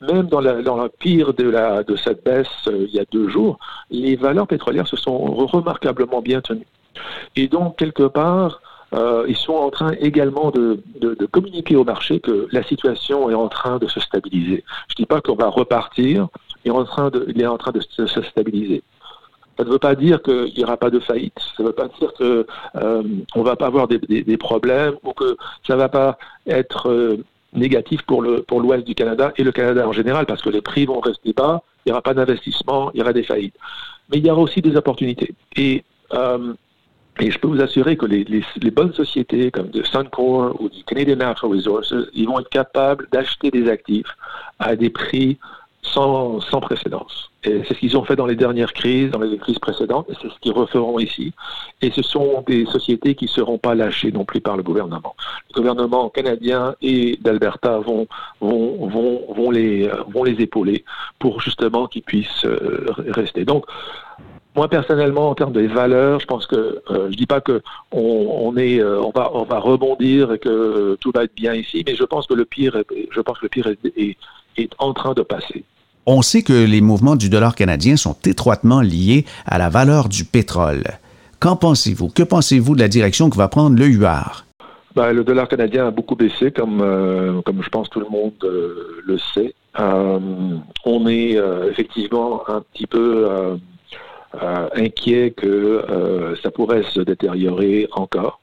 Même 0.00 0.26
dans 0.28 0.40
la, 0.40 0.88
pire 0.88 1.34
de 1.34 1.96
cette 1.96 2.24
baisse 2.24 2.46
euh, 2.68 2.86
il 2.88 2.94
y 2.94 3.00
a 3.00 3.04
deux 3.10 3.28
jours, 3.28 3.58
les 3.90 4.14
valeurs 4.14 4.46
pétrolières 4.46 4.86
se 4.86 4.96
sont 4.96 5.18
remarquablement 5.18 6.22
bien 6.22 6.40
tenues. 6.40 6.66
Et 7.34 7.48
donc, 7.48 7.76
quelque 7.76 8.04
part, 8.04 8.60
euh, 8.94 9.24
ils 9.28 9.36
sont 9.36 9.54
en 9.54 9.70
train 9.70 9.92
également 10.00 10.50
de, 10.50 10.82
communiquer 11.30 11.76
au 11.76 11.84
marché 11.84 12.20
que 12.20 12.48
la 12.52 12.62
situation 12.62 13.28
est 13.30 13.34
en 13.34 13.48
train 13.48 13.78
de 13.78 13.88
se 13.88 14.00
stabiliser. 14.00 14.64
Je 14.88 14.94
ne 14.94 14.96
dis 14.96 15.06
pas 15.06 15.20
qu'on 15.20 15.34
va 15.34 15.48
repartir, 15.48 16.28
il 16.64 16.68
est 16.68 16.74
en 16.74 16.84
train 16.84 17.10
de, 17.10 17.80
se, 17.80 18.22
stabiliser. 18.22 18.82
Ça 19.58 19.64
ne 19.64 19.70
veut 19.70 19.78
pas 19.78 19.94
dire 19.94 20.22
qu'il 20.22 20.52
n'y 20.56 20.64
aura 20.64 20.76
pas 20.76 20.90
de 20.90 21.00
faillite. 21.00 21.38
Ça 21.56 21.62
ne 21.62 21.68
veut 21.68 21.74
pas 21.74 21.88
dire 21.88 22.12
qu'on 22.14 22.44
euh, 22.76 23.02
ne 23.02 23.42
va 23.42 23.56
pas 23.56 23.66
avoir 23.66 23.88
des, 23.88 24.36
problèmes 24.36 24.94
ou 25.02 25.12
que 25.12 25.36
ça 25.66 25.74
ne 25.74 25.78
va 25.78 25.88
pas 25.88 26.18
être 26.46 26.90
euh, 26.90 27.24
négatif 27.54 28.02
pour 28.02 28.22
l'Ouest 28.22 28.86
du 28.86 28.94
Canada 28.94 29.32
et 29.36 29.42
le 29.42 29.52
Canada 29.52 29.86
en 29.88 29.92
général, 29.92 30.26
parce 30.26 30.42
que 30.42 30.50
les 30.50 30.60
prix 30.60 30.86
vont 30.86 31.00
rester 31.00 31.32
bas, 31.32 31.62
il 31.84 31.88
n'y 31.88 31.92
aura 31.92 32.02
pas 32.02 32.14
d'investissement, 32.14 32.90
il 32.92 32.98
y 32.98 33.02
aura 33.02 33.12
des 33.12 33.22
faillites. 33.22 33.56
Mais 34.10 34.18
il 34.18 34.26
y 34.26 34.30
aura 34.30 34.42
aussi 34.42 34.62
des 34.62 34.76
opportunités. 34.76 35.34
Et 35.56 35.82
et 37.18 37.30
je 37.30 37.38
peux 37.38 37.48
vous 37.48 37.62
assurer 37.62 37.96
que 37.96 38.06
les, 38.06 38.70
bonnes 38.70 38.92
sociétés 38.92 39.50
comme 39.50 39.68
de 39.68 39.82
Suncor 39.82 40.60
ou 40.60 40.68
du 40.68 40.84
Canadian 40.84 41.16
Natural 41.16 41.56
Resources, 41.56 41.94
ils 42.12 42.26
vont 42.26 42.40
être 42.40 42.50
capables 42.50 43.08
d'acheter 43.10 43.50
des 43.50 43.70
actifs 43.70 44.08
à 44.58 44.76
des 44.76 44.90
prix 44.90 45.38
sans, 45.82 46.40
sans 46.40 46.60
précédence. 46.60 47.30
Et 47.44 47.62
c'est 47.66 47.74
ce 47.74 47.78
qu'ils 47.78 47.96
ont 47.96 48.04
fait 48.04 48.16
dans 48.16 48.26
les 48.26 48.34
dernières 48.34 48.72
crises, 48.72 49.10
dans 49.10 49.20
les 49.20 49.38
crises 49.38 49.58
précédentes, 49.60 50.10
et 50.10 50.14
c'est 50.20 50.28
ce 50.28 50.38
qu'ils 50.40 50.52
referont 50.52 50.98
ici. 50.98 51.32
Et 51.80 51.90
ce 51.92 52.02
sont 52.02 52.42
des 52.46 52.66
sociétés 52.66 53.14
qui 53.14 53.26
ne 53.26 53.30
seront 53.30 53.56
pas 53.56 53.74
lâchées 53.74 54.10
non 54.10 54.24
plus 54.24 54.40
par 54.40 54.56
le 54.56 54.62
gouvernement. 54.62 55.14
Le 55.50 55.60
gouvernement 55.60 56.10
canadien 56.10 56.74
et 56.82 57.16
d'Alberta 57.22 57.78
vont, 57.78 58.08
vont, 58.40 58.88
vont, 58.88 59.22
vont, 59.32 59.50
les, 59.50 59.88
vont 60.08 60.24
les 60.24 60.42
épauler 60.42 60.84
pour 61.18 61.40
justement 61.40 61.86
qu'ils 61.86 62.02
puissent 62.02 62.44
euh, 62.44 62.86
rester. 62.98 63.44
Donc, 63.44 63.64
moi 64.56 64.68
personnellement, 64.68 65.28
en 65.28 65.34
termes 65.34 65.52
de 65.52 65.60
valeurs, 65.66 66.18
je 66.18 66.26
pense 66.26 66.46
que 66.46 66.82
euh, 66.90 67.10
je 67.10 67.16
dis 67.16 67.26
pas 67.26 67.42
que 67.42 67.62
on, 67.92 68.56
est, 68.56 68.80
euh, 68.80 69.02
on 69.02 69.10
va, 69.10 69.30
on 69.34 69.44
va 69.44 69.58
rebondir 69.58 70.32
et 70.32 70.38
que 70.38 70.96
tout 71.00 71.12
va 71.14 71.24
être 71.24 71.34
bien 71.34 71.54
ici, 71.54 71.84
mais 71.86 71.94
je 71.94 72.04
pense 72.04 72.26
que 72.26 72.34
le 72.34 72.46
pire, 72.46 72.82
je 73.10 73.20
pense 73.20 73.38
que 73.38 73.44
le 73.44 73.48
pire 73.50 73.68
est, 73.68 74.16
est, 74.56 74.70
en 74.78 74.94
train 74.94 75.12
de 75.12 75.22
passer. 75.22 75.64
On 76.06 76.22
sait 76.22 76.42
que 76.42 76.52
les 76.52 76.80
mouvements 76.80 77.16
du 77.16 77.28
dollar 77.28 77.54
canadien 77.54 77.96
sont 77.96 78.16
étroitement 78.24 78.80
liés 78.80 79.26
à 79.44 79.58
la 79.58 79.68
valeur 79.68 80.08
du 80.08 80.24
pétrole. 80.24 80.84
Qu'en 81.38 81.56
pensez-vous? 81.56 82.08
Que 82.08 82.22
pensez-vous 82.22 82.74
de 82.74 82.80
la 82.80 82.88
direction 82.88 83.28
que 83.28 83.36
va 83.36 83.48
prendre 83.48 83.78
le 83.78 83.86
UR 83.86 84.44
ben, 84.94 85.12
le 85.12 85.24
dollar 85.24 85.46
canadien 85.46 85.88
a 85.88 85.90
beaucoup 85.90 86.16
baissé, 86.16 86.50
comme, 86.50 86.80
euh, 86.80 87.42
comme 87.42 87.62
je 87.62 87.68
pense 87.68 87.90
tout 87.90 88.00
le 88.00 88.08
monde 88.08 88.32
le 88.42 89.18
sait. 89.34 89.54
on 89.76 91.06
est 91.06 91.38
effectivement 91.68 92.48
un 92.48 92.62
petit 92.72 92.86
peu 92.86 93.58
euh, 94.42 94.68
inquiet 94.74 95.32
que 95.32 95.46
euh, 95.46 96.36
ça 96.42 96.50
pourrait 96.50 96.82
se 96.84 97.00
détériorer 97.00 97.88
encore. 97.92 98.40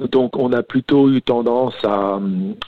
Euh, 0.00 0.08
donc, 0.08 0.36
on 0.36 0.52
a 0.52 0.62
plutôt 0.62 1.10
eu 1.10 1.22
tendance 1.22 1.74
à, 1.84 2.18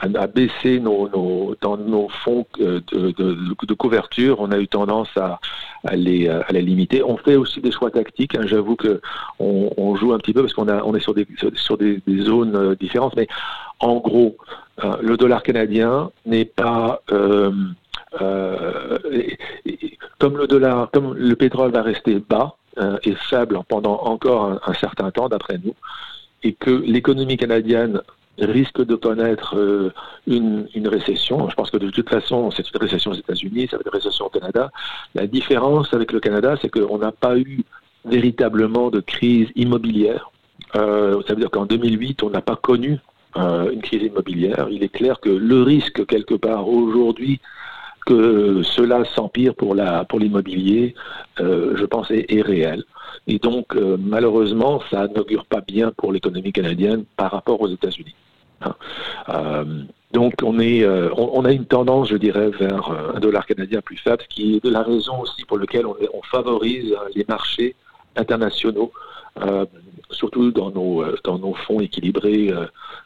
à, 0.03 0.27
baisser 0.27 0.81
nos, 0.81 1.09
nos, 1.09 2.09
fonds 2.25 2.47
de, 2.59 2.83
de, 2.93 3.13
de, 3.13 3.75
couverture. 3.75 4.41
On 4.41 4.51
a 4.53 4.59
eu 4.59 4.69
tendance 4.69 5.09
à, 5.17 5.41
à, 5.85 5.97
les, 5.97 6.29
à 6.29 6.51
les 6.51 6.63
limiter. 6.63 7.03
On 7.03 7.17
fait 7.17 7.37
aussi 7.37 7.61
des 7.61 7.73
choix 7.73 7.91
tactiques. 7.91 8.35
Hein. 8.35 8.47
J'avoue 8.47 8.77
que 8.77 9.01
on, 9.39 9.97
joue 9.97 10.13
un 10.13 10.19
petit 10.19 10.33
peu 10.33 10.43
parce 10.43 10.55
qu'on 10.55 10.69
on 10.69 10.95
est 10.95 11.01
sur 11.01 11.15
des, 11.15 11.27
sur 11.55 11.79
des, 11.79 12.03
zones 12.21 12.75
différentes. 12.77 13.17
Mais 13.17 13.29
en 13.81 13.97
gros, 13.97 14.37
le 15.03 15.17
dollar 15.17 15.43
canadien 15.43 16.11
n'est 16.27 16.45
pas 16.45 17.03
euh, 17.13 17.53
euh, 18.21 18.99
comme 20.19 20.37
le 20.37 20.47
dollar, 20.47 20.91
comme 20.91 21.15
le 21.15 21.37
pétrole 21.37 21.71
va 21.71 21.83
rester 21.83 22.19
bas 22.19 22.57
euh, 22.79 22.99
et 23.05 23.15
faible 23.15 23.61
pendant 23.69 24.01
encore 24.03 24.61
un, 24.65 24.75
certain 24.75 25.11
temps, 25.11 25.29
d'après 25.29 25.59
nous, 25.63 25.75
et 26.43 26.53
que 26.53 26.71
l'économie 26.71 27.37
canadienne 27.37 28.01
risque 28.39 28.85
de 28.85 28.95
connaître 28.95 29.57
euh, 29.57 29.93
une, 30.27 30.67
récession. 30.89 31.49
Je 31.49 31.55
pense 31.55 31.71
que 31.71 31.77
de 31.77 31.91
toute 31.91 32.09
façon, 32.09 32.51
c'est 32.51 32.69
une 32.71 32.81
récession 32.81 33.11
aux 33.11 33.15
États-Unis, 33.15 33.69
c'est 33.71 33.77
une 33.77 33.91
récession 33.93 34.27
au 34.27 34.29
Canada. 34.31 34.71
La 35.15 35.27
différence 35.27 35.93
avec 35.93 36.13
le 36.13 36.21
Canada, 36.21 36.57
c'est 36.61 36.71
qu'on 36.71 36.99
n'a 36.99 37.13
pas 37.13 37.37
eu 37.37 37.63
véritablement 38.05 38.91
de 38.91 39.01
crise 39.01 39.49
immobilière. 39.57 40.31
Euh, 40.77 41.21
ça 41.27 41.35
veut 41.35 41.41
dire 41.41 41.51
qu'en 41.51 41.67
2008, 41.67 42.23
on 42.23 42.31
n'a 42.31 42.41
pas 42.41 42.57
connu 42.57 42.99
euh, 43.37 43.71
une 43.71 43.83
crise 43.83 44.03
immobilière. 44.03 44.69
Il 44.71 44.83
est 44.83 44.89
clair 44.89 45.21
que 45.21 45.29
le 45.29 45.63
risque, 45.63 46.07
quelque 46.07 46.35
part, 46.35 46.69
aujourd'hui, 46.69 47.41
que 48.11 48.63
cela 48.63 49.05
s'empire 49.15 49.55
pour 49.55 49.75
la 49.75 50.05
pour 50.05 50.19
l'immobilier, 50.19 50.95
euh, 51.39 51.77
je 51.77 51.85
pense, 51.85 52.11
est, 52.11 52.43
réel. 52.43 52.83
Et 53.27 53.39
donc, 53.39 53.77
euh, 53.77 53.97
malheureusement, 53.99 54.83
ça 54.91 55.07
n'augure 55.07 55.45
pas 55.47 55.61
bien 55.61 55.93
pour 55.97 56.13
l'économie 56.13 56.53
canadienne 56.53 57.05
par 57.17 57.31
rapport 57.31 57.61
aux 57.61 57.69
États-Unis. 57.69 58.17
Hein. 58.63 58.75
Euh, 59.29 59.65
donc, 60.13 60.35
on, 60.43 60.59
est, 60.59 60.83
euh, 60.83 61.11
on, 61.17 61.45
a 61.45 61.53
une 61.53 61.67
tendance, 61.67 62.09
je 62.09 62.17
dirais, 62.17 62.51
vers 62.51 62.91
euh, 62.91 63.13
un 63.15 63.21
dollar 63.21 63.47
canadien 63.47 63.81
plus 63.81 63.97
faible, 63.97 64.23
ce 64.23 64.35
qui 64.35 64.57
est 64.57 64.65
de 64.65 64.71
la 64.71 64.83
raison 64.83 65.21
aussi 65.21 65.45
pour 65.45 65.59
laquelle 65.59 65.87
on, 65.87 66.23
favorise 66.25 66.95
les 67.15 67.25
marchés 67.29 67.75
internationaux, 68.17 68.93
surtout 70.11 70.51
dans 70.53 70.71
nos, 70.71 71.55
fonds 71.67 71.81
équilibrés 71.81 72.53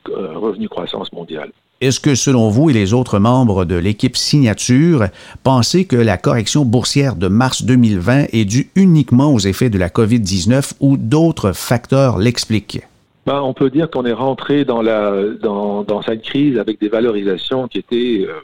revenu 0.07 0.69
croissance 0.69 1.13
mondiale. 1.13 1.51
Est-ce 1.81 1.99
que, 2.01 2.15
selon 2.15 2.49
vous 2.51 2.71
et 2.71 2.73
les 2.73 2.95
autres 2.95 3.19
membres 3.19 3.65
de 3.65 3.75
l'équipe 3.75 4.17
Signature, 4.17 5.09
pensez 5.43 5.85
que 5.85 5.97
la 5.97 6.17
correction 6.17 6.65
boursière 6.65 7.17
de 7.17 7.29
mars 7.29 7.65
2020 7.65 8.27
est 8.33 8.45
due 8.45 8.71
uniquement 8.77 9.33
aux 9.35 9.41
effets 9.41 9.71
de 9.71 9.79
la 9.79 9.89
COVID-19 9.89 10.75
ou 10.81 10.97
d'autres 10.97 11.53
facteurs 11.53 12.19
l'expliquent? 12.19 12.83
Ben, 13.27 13.41
on 13.41 13.55
peut 13.55 13.71
dire 13.71 13.91
qu'on 13.91 14.05
est 14.05 14.13
rentré 14.13 14.65
dans, 14.65 14.83
la, 14.83 15.15
dans, 15.43 16.03
cette 16.03 16.23
crise 16.23 16.59
avec 16.59 16.81
des 16.81 16.89
valorisations 16.89 17.67
qui 17.69 17.79
étaient 17.79 18.27
euh, 18.29 18.35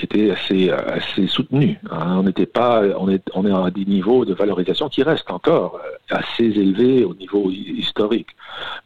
qui 0.00 0.18
était 0.18 0.30
assez, 0.30 0.70
assez 0.70 1.26
soutenu. 1.26 1.78
Hein. 1.90 2.16
On 2.18 2.22
n'était 2.22 2.46
pas, 2.46 2.82
on 2.98 3.08
est, 3.08 3.22
on 3.34 3.46
est 3.46 3.52
à 3.52 3.70
des 3.70 3.84
niveaux 3.84 4.24
de 4.24 4.32
valorisation 4.32 4.88
qui 4.88 5.02
restent 5.02 5.30
encore 5.30 5.78
euh, 5.84 6.16
assez 6.16 6.44
élevés 6.44 7.04
au 7.04 7.14
niveau 7.14 7.50
historique. 7.50 8.28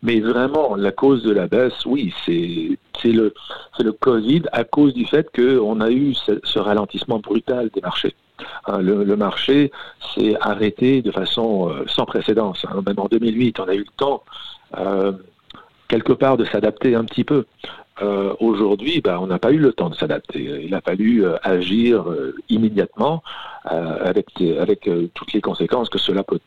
Mais 0.02 0.20
vraiment, 0.20 0.74
la 0.74 0.90
cause 0.90 1.22
de 1.22 1.32
la 1.32 1.46
baisse, 1.46 1.86
oui, 1.86 2.12
c'est, 2.26 2.76
c'est 3.00 3.12
le, 3.12 3.32
le 3.78 3.92
Covid 3.92 4.42
à 4.52 4.64
cause 4.64 4.92
du 4.92 5.06
fait 5.06 5.28
qu'on 5.34 5.80
a 5.80 5.90
eu 5.90 6.14
ce, 6.14 6.58
ralentissement 6.58 7.20
brutal 7.20 7.70
des 7.72 7.80
marchés. 7.80 8.14
Hein, 8.66 8.78
le, 8.78 9.04
le, 9.04 9.16
marché 9.16 9.70
s'est 10.14 10.36
arrêté 10.40 11.00
de 11.02 11.12
façon 11.12 11.70
euh, 11.70 11.84
sans 11.86 12.06
précédent. 12.06 12.54
Hein. 12.64 12.82
Même 12.84 12.98
en 12.98 13.06
2008, 13.06 13.60
on 13.60 13.68
a 13.68 13.74
eu 13.74 13.78
le 13.78 13.96
temps. 13.96 14.24
Euh, 14.76 15.12
quelque 15.86 16.12
part 16.12 16.36
de 16.36 16.44
s'adapter 16.44 16.94
un 16.96 17.04
petit 17.04 17.24
peu. 17.24 17.44
Euh, 18.02 18.34
Aujourd'hui, 18.40 19.00
ben, 19.00 19.18
on 19.20 19.28
n'a 19.28 19.38
pas 19.38 19.52
eu 19.52 19.58
le 19.58 19.72
temps 19.72 19.88
de 19.88 19.94
s'adapter. 19.94 20.64
Il 20.64 20.74
a 20.74 20.80
fallu 20.80 21.24
euh, 21.24 21.36
agir 21.42 22.08
euh, 22.08 22.34
immédiatement 22.48 23.22
avec, 23.64 24.26
toutes 25.14 25.32
les 25.32 25.40
conséquences 25.40 25.88
que 25.88 25.96
cela 25.96 26.22
peut, 26.22 26.38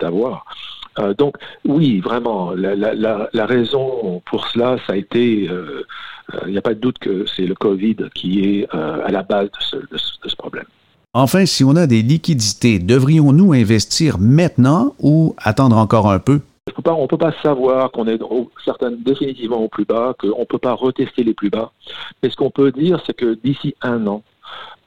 avoir. 0.00 0.46
donc 1.18 1.36
oui, 1.66 2.00
vraiment, 2.00 2.52
la, 2.52 3.46
raison 3.46 4.22
pour 4.24 4.48
cela, 4.48 4.78
ça 4.86 4.94
a 4.94 4.96
été, 4.96 5.50
il 6.46 6.50
n'y 6.50 6.56
a 6.56 6.62
pas 6.62 6.72
de 6.72 6.80
doute 6.80 6.98
que 6.98 7.26
c'est 7.26 7.44
le 7.44 7.54
Covid 7.54 7.96
qui 8.14 8.40
est 8.40 8.68
à 8.72 9.10
la 9.10 9.22
base 9.22 9.50
de 9.74 9.98
ce 9.98 10.36
problème. 10.36 10.64
Enfin, 11.12 11.44
si 11.44 11.64
on 11.64 11.76
a 11.76 11.86
des 11.86 12.00
liquidités, 12.00 12.78
devrions-nous 12.78 13.52
investir 13.52 14.18
maintenant 14.18 14.94
ou 14.98 15.34
attendre 15.38 15.76
encore 15.76 16.10
un 16.10 16.18
peu? 16.18 16.40
On 16.84 17.06
peut 17.06 17.18
pas 17.18 17.32
savoir 17.42 17.90
qu'on 17.92 18.06
est 18.06 18.18
définitivement 18.98 19.58
au 19.58 19.68
plus 19.68 19.84
bas, 19.84 20.14
qu'on 20.18 20.44
peut 20.44 20.58
pas 20.58 20.74
retester 20.74 21.22
les 21.22 21.34
plus 21.34 21.50
bas. 21.50 21.72
Mais 22.22 22.30
ce 22.30 22.36
qu'on 22.36 22.50
peut 22.50 22.72
dire, 22.72 23.00
c'est 23.06 23.14
que 23.14 23.34
d'ici 23.34 23.74
un 23.82 24.06
an, 24.06 24.22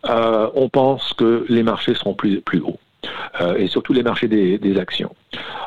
euh, 0.05 0.50
on 0.55 0.69
pense 0.69 1.13
que 1.13 1.45
les 1.50 1.63
marchés 1.63 1.93
seront 1.93 2.13
plus 2.13 2.41
hauts. 2.62 2.79
Euh, 3.39 3.55
et 3.55 3.67
surtout 3.67 3.93
les 3.93 4.03
marchés 4.03 4.27
des, 4.27 4.77
actions. 4.77 5.15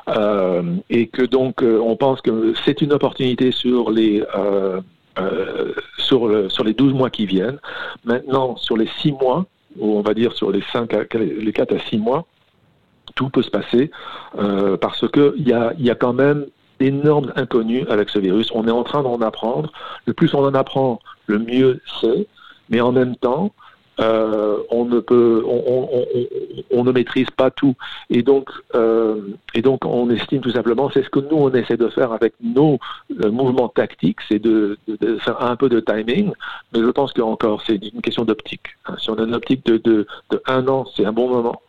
Euh, 0.08 0.62
et 0.90 1.06
que 1.06 1.22
donc 1.22 1.62
on 1.62 1.96
pense 1.96 2.20
que 2.20 2.52
c'est 2.64 2.82
une 2.82 2.92
opportunité 2.92 3.52
sur 3.52 3.90
les 3.90 4.22
sur, 5.98 6.28
le, 6.28 6.48
sur 6.50 6.64
les 6.64 6.74
12 6.74 6.92
mois 6.92 7.10
qui 7.10 7.24
viennent. 7.24 7.58
Maintenant, 8.04 8.56
sur 8.56 8.76
les 8.76 8.88
6 9.00 9.12
mois, 9.12 9.46
ou 9.78 9.96
on 9.96 10.02
va 10.02 10.12
dire 10.12 10.32
sur 10.34 10.50
les 10.50 10.62
5 10.72 10.92
les 11.14 11.52
4 11.52 11.74
à 11.74 11.78
6 11.78 11.98
mois, 11.98 12.26
tout 13.14 13.28
peut 13.30 13.42
se 13.42 13.50
passer 13.50 13.90
euh, 14.38 14.76
parce 14.76 15.08
que 15.08 15.34
il 15.36 15.48
y 15.48 15.52
a, 15.52 15.72
y 15.78 15.90
a 15.90 15.94
quand 15.94 16.12
même 16.12 16.46
d'énormes 16.78 17.32
inconnus 17.36 17.86
avec 17.88 18.08
ce 18.08 18.18
virus. 18.18 18.50
On 18.54 18.66
est 18.66 18.72
en 18.72 18.82
train 18.82 19.02
d'en 19.02 19.20
apprendre. 19.20 19.70
Le 20.06 20.12
plus 20.12 20.34
on 20.34 20.44
en 20.44 20.54
apprend, 20.54 21.00
le 21.26 21.38
mieux 21.38 21.80
c'est. 22.00 22.26
Mais 22.68 22.80
en 22.80 22.92
même 22.92 23.16
temps, 23.16 23.52
euh, 24.00 24.56
on 24.70 24.86
ne 24.86 25.00
peut, 25.00 25.44
on, 25.46 26.84
ne 26.84 26.92
maîtrise 26.92 27.30
pas 27.30 27.50
tout, 27.50 27.74
et 28.08 28.22
donc, 28.22 28.48
euh, 28.74 29.20
et 29.54 29.60
donc, 29.60 29.84
on 29.84 30.08
estime 30.08 30.40
tout 30.40 30.50
simplement, 30.50 30.90
c'est 30.92 31.02
ce 31.02 31.10
que 31.10 31.20
nous 31.20 31.36
on 31.36 31.50
essaie 31.52 31.76
de 31.76 31.88
faire 31.88 32.12
avec 32.12 32.32
nos 32.42 32.78
mouvements 33.10 33.68
tactiques, 33.68 34.20
c'est 34.28 34.38
de, 34.38 34.78
faire 35.20 35.42
un 35.42 35.56
peu 35.56 35.68
de 35.68 35.80
timing, 35.80 36.32
mais 36.72 36.80
je 36.80 36.88
pense 36.88 37.12
que 37.12 37.20
encore 37.20 37.62
c'est 37.66 37.76
une 37.76 38.00
question 38.00 38.24
d'optique. 38.24 38.66
Hein. 38.86 38.96
Si 38.98 39.10
on 39.10 39.14
a 39.18 39.24
une 39.24 39.34
optique 39.34 39.64
de, 39.66 39.76
de 39.76 40.06
un 40.46 40.66
an, 40.68 40.86
c'est 40.96 41.04
un 41.04 41.12
bon 41.12 41.28
moment. 41.28 41.60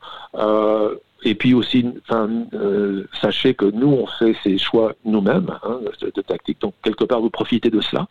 Et 1.25 1.35
puis 1.35 1.53
aussi, 1.53 1.85
euh, 2.11 3.03
sachez 3.21 3.53
que 3.53 3.65
nous, 3.65 3.87
on 3.87 4.07
fait 4.07 4.35
ces 4.43 4.57
choix 4.57 4.93
nous-mêmes 5.05 5.49
hein, 5.63 5.79
de, 6.01 6.11
de, 6.13 6.21
tactique. 6.21 6.59
Donc, 6.61 6.73
quelque 6.83 7.05
part, 7.05 7.21
vous 7.21 7.29
profitez 7.29 7.69
de 7.69 7.81
cela. 7.81 8.07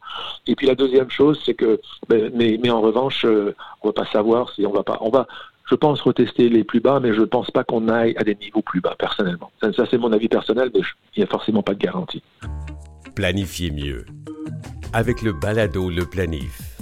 Et 0.46 0.54
puis, 0.54 0.66
la 0.66 0.74
deuxième 0.74 1.10
chose, 1.10 1.40
c'est 1.44 1.54
que, 1.54 1.80
ben, 2.08 2.30
mais, 2.34 2.58
mais, 2.62 2.70
en 2.70 2.80
revanche, 2.80 3.24
euh, 3.24 3.54
on 3.82 3.88
va 3.88 3.92
pas 3.92 4.06
savoir 4.06 4.50
si 4.54 4.64
on 4.64 4.72
va 4.72 4.82
pas, 4.82 4.98
on 5.00 5.10
va, 5.10 5.26
je 5.70 5.74
pense 5.74 6.00
retester 6.00 6.48
les 6.48 6.64
plus 6.64 6.80
bas, 6.80 7.00
mais 7.00 7.12
je 7.14 7.20
ne 7.20 7.26
pense 7.26 7.50
pas 7.50 7.64
qu'on 7.64 7.88
aille 7.88 8.14
à 8.16 8.24
des 8.24 8.34
niveaux 8.34 8.62
plus 8.62 8.80
bas, 8.80 8.94
personnellement. 8.98 9.50
Ça, 9.60 9.72
ça 9.72 9.84
c'est 9.90 9.98
mon 9.98 10.12
avis 10.12 10.28
personnel, 10.28 10.70
mais 10.74 10.80
il 11.16 11.20
n'y 11.20 11.24
a 11.24 11.28
forcément 11.28 11.62
pas 11.62 11.74
de 11.74 11.80
garantie. 11.80 12.22
Planifiez 13.14 13.70
mieux. 13.70 14.06
Avec 14.94 15.22
le 15.22 15.32
balado 15.32 15.90
Le 15.90 16.04
Planif. 16.04 16.76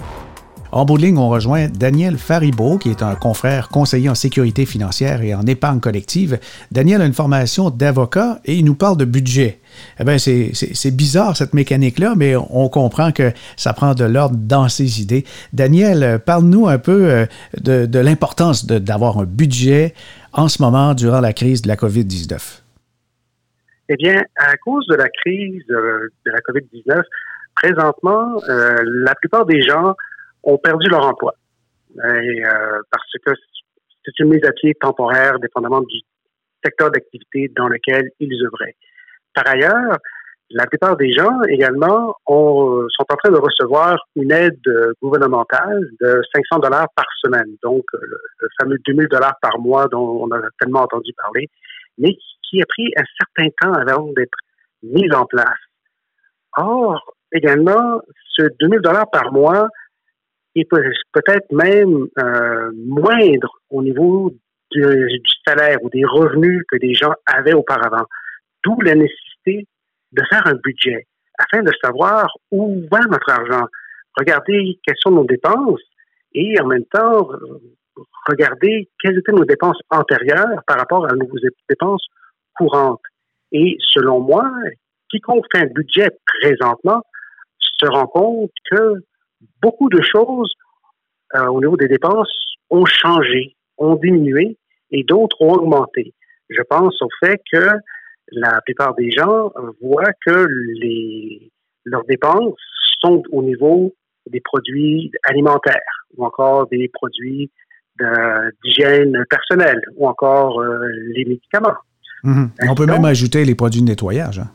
En 0.73 0.85
bout 0.85 0.97
on 1.17 1.27
rejoint 1.27 1.67
Daniel 1.67 2.17
Faribault, 2.17 2.77
qui 2.77 2.89
est 2.89 3.03
un 3.03 3.15
confrère 3.15 3.67
conseiller 3.67 4.07
en 4.07 4.15
sécurité 4.15 4.65
financière 4.65 5.21
et 5.21 5.35
en 5.35 5.45
épargne 5.45 5.81
collective. 5.81 6.39
Daniel 6.71 7.01
a 7.01 7.05
une 7.05 7.13
formation 7.13 7.69
d'avocat 7.69 8.39
et 8.45 8.55
il 8.55 8.63
nous 8.63 8.75
parle 8.75 8.95
de 8.95 9.03
budget. 9.03 9.59
Eh 9.99 10.05
bien, 10.05 10.17
c'est 10.17 10.95
bizarre 10.95 11.35
cette 11.35 11.53
mécanique-là, 11.53 12.13
mais 12.15 12.35
on 12.37 12.69
comprend 12.69 13.11
que 13.11 13.31
ça 13.57 13.73
prend 13.73 13.95
de 13.95 14.05
l'ordre 14.05 14.37
dans 14.37 14.69
ses 14.69 15.01
idées. 15.01 15.25
Daniel, 15.51 16.19
parle-nous 16.25 16.69
un 16.69 16.77
peu 16.77 17.09
euh, 17.09 17.25
de, 17.59 17.85
de 17.85 17.99
l'importance 17.99 18.65
d'avoir 18.65 19.19
un 19.19 19.25
budget 19.25 19.93
en 20.31 20.47
ce 20.47 20.61
moment 20.61 20.93
durant 20.93 21.19
la 21.19 21.33
crise 21.33 21.61
de 21.61 21.67
la 21.67 21.75
COVID-19. 21.75 22.61
Eh 23.89 23.95
bien, 23.97 24.23
à 24.37 24.55
cause 24.55 24.87
de 24.87 24.95
la 24.95 25.09
crise 25.09 25.63
euh, 25.69 26.07
de 26.25 26.31
la 26.31 26.39
COVID-19, 26.39 27.01
présentement, 27.55 28.41
euh, 28.47 28.75
la 28.85 29.13
plupart 29.15 29.45
des 29.45 29.61
gens 29.61 29.95
ont 30.43 30.57
perdu 30.57 30.89
leur 30.89 31.05
emploi. 31.05 31.35
Et, 31.95 32.45
euh, 32.45 32.79
parce 32.89 33.11
que 33.25 33.31
c'est 34.05 34.19
une 34.19 34.29
mise 34.29 34.45
à 34.45 34.51
pied 34.51 34.73
temporaire, 34.75 35.39
dépendamment 35.39 35.81
du 35.81 35.99
secteur 36.63 36.91
d'activité 36.91 37.51
dans 37.55 37.67
lequel 37.67 38.09
ils 38.19 38.43
œuvraient. 38.45 38.75
Par 39.33 39.47
ailleurs, 39.47 39.97
la 40.51 40.65
plupart 40.65 40.97
des 40.97 41.11
gens 41.11 41.41
également 41.47 42.15
ont, 42.27 42.85
sont 42.89 43.05
en 43.09 43.15
train 43.15 43.31
de 43.31 43.39
recevoir 43.39 43.97
une 44.15 44.31
aide 44.31 44.59
gouvernementale 45.01 45.89
de 46.01 46.21
500 46.35 46.59
dollars 46.59 46.87
par 46.95 47.05
semaine, 47.23 47.55
donc 47.63 47.83
le, 47.93 48.17
le 48.39 48.47
fameux 48.59 48.77
2000 48.85 49.07
dollars 49.07 49.35
par 49.41 49.59
mois 49.59 49.87
dont 49.87 50.23
on 50.23 50.31
a 50.31 50.41
tellement 50.59 50.81
entendu 50.81 51.13
parler, 51.13 51.49
mais 51.97 52.17
qui 52.51 52.61
a 52.61 52.65
pris 52.65 52.91
un 52.97 53.03
certain 53.17 53.49
temps 53.61 53.73
avant 53.73 54.11
d'être 54.13 54.37
mis 54.83 55.11
en 55.13 55.25
place. 55.25 55.59
Or, 56.57 57.15
également, 57.31 58.01
ce 58.35 58.43
2000 58.59 58.81
dollars 58.81 59.09
par 59.09 59.31
mois 59.31 59.67
est 60.55 60.69
peut-être 60.69 61.51
même 61.51 62.07
euh, 62.19 62.71
moindre 62.75 63.59
au 63.69 63.81
niveau 63.81 64.33
du, 64.71 64.81
du, 64.81 65.31
salaire 65.45 65.77
ou 65.81 65.89
des 65.89 66.05
revenus 66.05 66.63
que 66.69 66.77
des 66.77 66.93
gens 66.93 67.13
avaient 67.25 67.53
auparavant. 67.53 68.05
D'où 68.63 68.79
la 68.81 68.95
nécessité 68.95 69.67
de 70.11 70.23
faire 70.29 70.45
un 70.45 70.55
budget 70.55 71.07
afin 71.37 71.63
de 71.63 71.71
savoir 71.83 72.27
où 72.51 72.81
va 72.91 72.99
notre 73.09 73.29
argent, 73.29 73.65
regarder 74.17 74.79
quelles 74.85 74.97
sont 74.99 75.11
nos 75.11 75.23
dépenses 75.23 75.81
et 76.33 76.59
en 76.61 76.67
même 76.67 76.85
temps 76.85 77.29
regarder 78.27 78.89
quelles 79.01 79.17
étaient 79.17 79.31
nos 79.31 79.45
dépenses 79.45 79.79
antérieures 79.89 80.61
par 80.67 80.77
rapport 80.77 81.05
à 81.05 81.13
nos 81.13 81.27
dépenses 81.67 82.05
courantes. 82.55 83.01
Et 83.51 83.77
selon 83.79 84.19
moi, 84.19 84.49
quiconque 85.09 85.45
fait 85.51 85.63
un 85.63 85.67
budget 85.67 86.09
présentement 86.41 87.01
se 87.81 87.89
rend 87.89 88.07
compte 88.07 88.51
que 88.69 89.03
beaucoup 89.61 89.89
de 89.89 90.01
choses 90.01 90.53
euh, 91.35 91.45
au 91.47 91.61
niveau 91.61 91.77
des 91.77 91.87
dépenses 91.87 92.33
ont 92.69 92.85
changé, 92.85 93.55
ont 93.77 93.95
diminué 93.95 94.57
et 94.91 95.03
d'autres 95.03 95.41
ont 95.41 95.53
augmenté. 95.53 96.13
Je 96.49 96.61
pense 96.63 97.01
au 97.01 97.09
fait 97.19 97.41
que 97.51 97.67
la 98.31 98.61
plupart 98.61 98.95
des 98.95 99.11
gens 99.11 99.51
voient 99.81 100.13
que 100.25 100.45
les, 100.79 101.51
leurs 101.85 102.03
dépenses 102.05 102.59
sont 103.01 103.23
au 103.31 103.43
niveau 103.43 103.93
des 104.27 104.41
produits 104.41 105.11
alimentaires 105.23 106.05
ou 106.15 106.25
encore 106.25 106.67
des 106.67 106.89
produits 106.93 107.51
d'hygiène 108.63 109.23
personnelle 109.29 109.81
ou 109.95 110.07
encore 110.07 110.59
euh, 110.59 110.87
les 111.13 111.25
médicaments. 111.25 111.75
Mmh. 112.23 112.45
On 112.67 112.75
peut 112.75 112.85
Donc, 112.85 112.95
même 112.95 113.05
ajouter 113.05 113.45
les 113.45 113.55
produits 113.55 113.81
de 113.81 113.87
nettoyage. 113.87 114.39
Hein? 114.39 114.49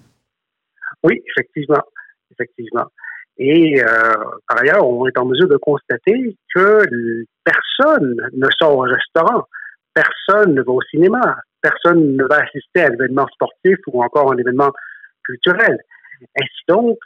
Oui, 1.02 1.22
effectivement. 1.30 1.82
Effectivement. 2.32 2.86
Et 3.38 3.82
euh, 3.82 4.14
par 4.48 4.60
ailleurs, 4.60 4.86
on 4.86 5.06
est 5.06 5.18
en 5.18 5.26
mesure 5.26 5.48
de 5.48 5.56
constater 5.56 6.36
que 6.54 7.24
personne 7.44 8.16
ne 8.32 8.46
sort 8.58 8.76
au 8.76 8.80
restaurant, 8.80 9.44
personne 9.94 10.54
ne 10.54 10.62
va 10.62 10.72
au 10.72 10.82
cinéma, 10.82 11.36
personne 11.60 12.16
ne 12.16 12.24
va 12.24 12.36
assister 12.36 12.82
à 12.82 12.86
un 12.86 12.92
événement 12.92 13.26
sportif 13.28 13.76
ou 13.88 14.02
encore 14.02 14.32
un 14.32 14.38
événement 14.38 14.70
culturel. 15.24 15.78
Ainsi 16.40 16.62
donc, 16.68 16.96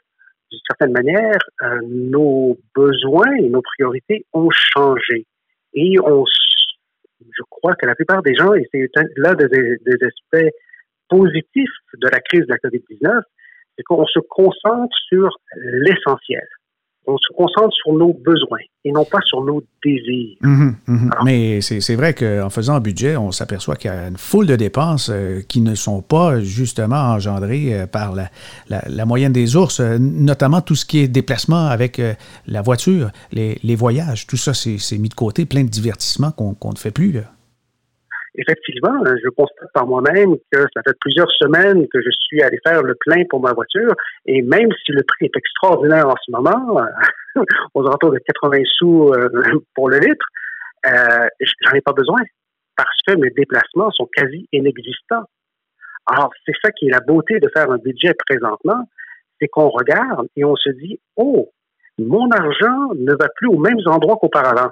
d'une 0.50 0.60
certaine 0.68 0.92
manière, 0.92 1.38
euh, 1.62 1.80
nos 1.88 2.58
besoins 2.74 3.34
et 3.36 3.48
nos 3.48 3.62
priorités 3.62 4.24
ont 4.32 4.50
changé? 4.50 5.26
Et 5.74 5.96
on, 6.00 6.24
je 7.20 7.42
crois 7.48 7.74
que 7.74 7.86
la 7.86 7.94
plupart 7.94 8.22
des 8.22 8.34
gens, 8.34 8.54
et 8.54 8.68
c'est 8.72 8.88
l'un 9.16 9.34
des, 9.34 9.48
des 9.48 10.06
aspects 10.06 10.50
positifs 11.08 11.76
de 11.94 12.08
la 12.08 12.20
crise 12.20 12.46
de 12.46 12.52
la 12.52 12.58
COVID-19, 12.58 13.22
c'est 13.80 13.84
qu'on 13.84 14.06
se 14.06 14.20
concentre 14.28 14.94
sur 15.08 15.28
l'essentiel. 15.56 16.46
On 17.06 17.16
se 17.16 17.34
concentre 17.34 17.72
sur 17.72 17.94
nos 17.94 18.12
besoins 18.12 18.60
et 18.84 18.92
non 18.92 19.04
pas 19.04 19.20
sur 19.24 19.42
nos 19.42 19.64
désirs. 19.82 20.36
Mmh, 20.42 20.70
mmh. 20.86 21.10
Mais 21.24 21.60
c'est 21.62 21.94
vrai 21.96 22.12
qu'en 22.12 22.50
faisant 22.50 22.74
un 22.74 22.80
budget, 22.80 23.16
on 23.16 23.32
s'aperçoit 23.32 23.76
qu'il 23.76 23.90
y 23.90 23.94
a 23.94 24.06
une 24.06 24.18
foule 24.18 24.46
de 24.46 24.54
dépenses 24.54 25.10
euh, 25.10 25.40
qui 25.48 25.62
ne 25.62 25.74
sont 25.74 26.02
pas 26.02 26.40
justement 26.40 26.96
engendrées 26.96 27.74
euh, 27.80 27.86
par 27.86 28.14
la, 28.14 28.28
la, 28.68 28.82
la, 28.86 29.06
moyenne 29.06 29.32
des 29.32 29.56
ours, 29.56 29.80
euh, 29.80 29.96
notamment 29.98 30.60
tout 30.60 30.74
ce 30.74 30.84
qui 30.84 30.98
est 30.98 31.08
déplacement 31.08 31.66
avec 31.66 32.00
la 32.46 32.62
voiture, 32.62 33.10
les, 33.32 33.58
les, 33.62 33.74
voyages, 33.74 34.26
tout 34.26 34.36
ça, 34.36 34.52
c'est 34.52 34.98
mis 34.98 35.08
de 35.08 35.14
côté, 35.14 35.46
plein 35.46 35.64
de 35.64 35.70
divertissements 35.70 36.32
qu'on 36.32 36.54
qu 36.54 36.68
ne 36.68 36.76
fait 36.76 36.92
plus. 36.92 37.12
Là 37.12 37.22
effectivement, 38.34 39.02
je 39.04 39.28
constate 39.30 39.68
par 39.74 39.86
moi-même 39.86 40.36
que 40.52 40.60
ça 40.74 40.82
fait 40.86 40.96
plusieurs 41.00 41.30
semaines 41.32 41.86
que 41.88 42.00
je 42.00 42.10
suis 42.10 42.42
allé 42.42 42.58
faire 42.66 42.82
le 42.82 42.94
plein 42.94 43.24
pour 43.28 43.40
ma 43.40 43.52
voiture 43.52 43.94
et 44.26 44.42
même 44.42 44.68
si 44.84 44.92
le 44.92 45.02
prix 45.02 45.26
est 45.26 45.36
extraordinaire 45.36 46.08
en 46.08 46.16
ce 46.24 46.30
moment, 46.30 46.80
aux 47.74 47.86
alentours 47.86 48.12
de 48.12 48.18
80 48.18 48.62
sous 48.78 49.12
euh, 49.12 49.28
pour 49.74 49.88
le 49.88 49.98
litre, 49.98 50.26
euh, 50.86 51.28
j'en 51.40 51.72
ai 51.72 51.80
pas 51.80 51.92
besoin 51.92 52.20
parce 52.76 52.98
que 53.06 53.14
mes 53.16 53.30
déplacements 53.30 53.90
sont 53.90 54.08
quasi 54.14 54.48
inexistants. 54.52 55.24
Alors, 56.06 56.30
c'est 56.46 56.54
ça 56.62 56.70
qui 56.70 56.86
est 56.86 56.90
la 56.90 57.00
beauté 57.00 57.38
de 57.38 57.48
faire 57.54 57.70
un 57.70 57.78
budget 57.78 58.14
présentement, 58.26 58.88
c'est 59.40 59.48
qu'on 59.48 59.68
regarde 59.68 60.26
et 60.36 60.44
on 60.44 60.56
se 60.56 60.70
dit, 60.70 60.98
oh, 61.16 61.50
mon 61.98 62.30
argent 62.30 62.94
ne 62.96 63.12
va 63.12 63.28
plus 63.36 63.48
aux 63.48 63.58
mêmes 63.58 63.80
endroits 63.86 64.16
qu'auparavant. 64.20 64.70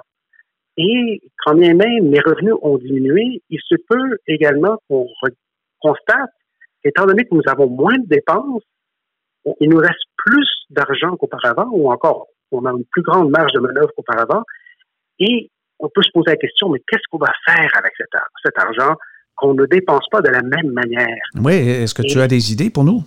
Et 0.81 1.21
quand 1.43 1.55
bien 1.55 1.73
même 1.73 2.09
mes 2.09 2.21
revenus 2.21 2.53
ont 2.61 2.77
diminué, 2.77 3.41
il 3.49 3.59
se 3.67 3.75
peut 3.89 4.17
également 4.27 4.77
qu'on 4.87 5.07
constate 5.81 6.31
qu'étant 6.81 7.05
donné 7.05 7.25
que 7.25 7.35
nous 7.35 7.41
avons 7.47 7.67
moins 7.67 7.97
de 7.97 8.07
dépenses, 8.07 8.63
il 9.59 9.69
nous 9.69 9.77
reste 9.77 10.05
plus 10.15 10.47
d'argent 10.69 11.17
qu'auparavant, 11.17 11.67
ou 11.71 11.91
encore 11.91 12.27
on 12.51 12.63
a 12.65 12.71
une 12.71 12.85
plus 12.85 13.01
grande 13.01 13.29
marge 13.29 13.51
de 13.51 13.59
manœuvre 13.59 13.91
qu'auparavant. 13.95 14.43
Et 15.19 15.51
on 15.79 15.89
peut 15.89 16.01
se 16.01 16.11
poser 16.13 16.31
la 16.31 16.37
question, 16.37 16.69
mais 16.69 16.79
qu'est-ce 16.87 17.03
qu'on 17.11 17.17
va 17.17 17.31
faire 17.45 17.69
avec 17.75 17.91
cet, 17.97 18.09
cet 18.45 18.57
argent 18.57 18.95
qu'on 19.35 19.53
ne 19.53 19.65
dépense 19.65 20.07
pas 20.09 20.21
de 20.21 20.29
la 20.29 20.41
même 20.41 20.71
manière? 20.71 21.23
Oui, 21.35 21.55
est-ce 21.55 21.93
que 21.93 22.03
Et, 22.03 22.07
tu 22.07 22.21
as 22.21 22.27
des 22.27 22.53
idées 22.53 22.69
pour 22.69 22.85
nous? 22.85 23.03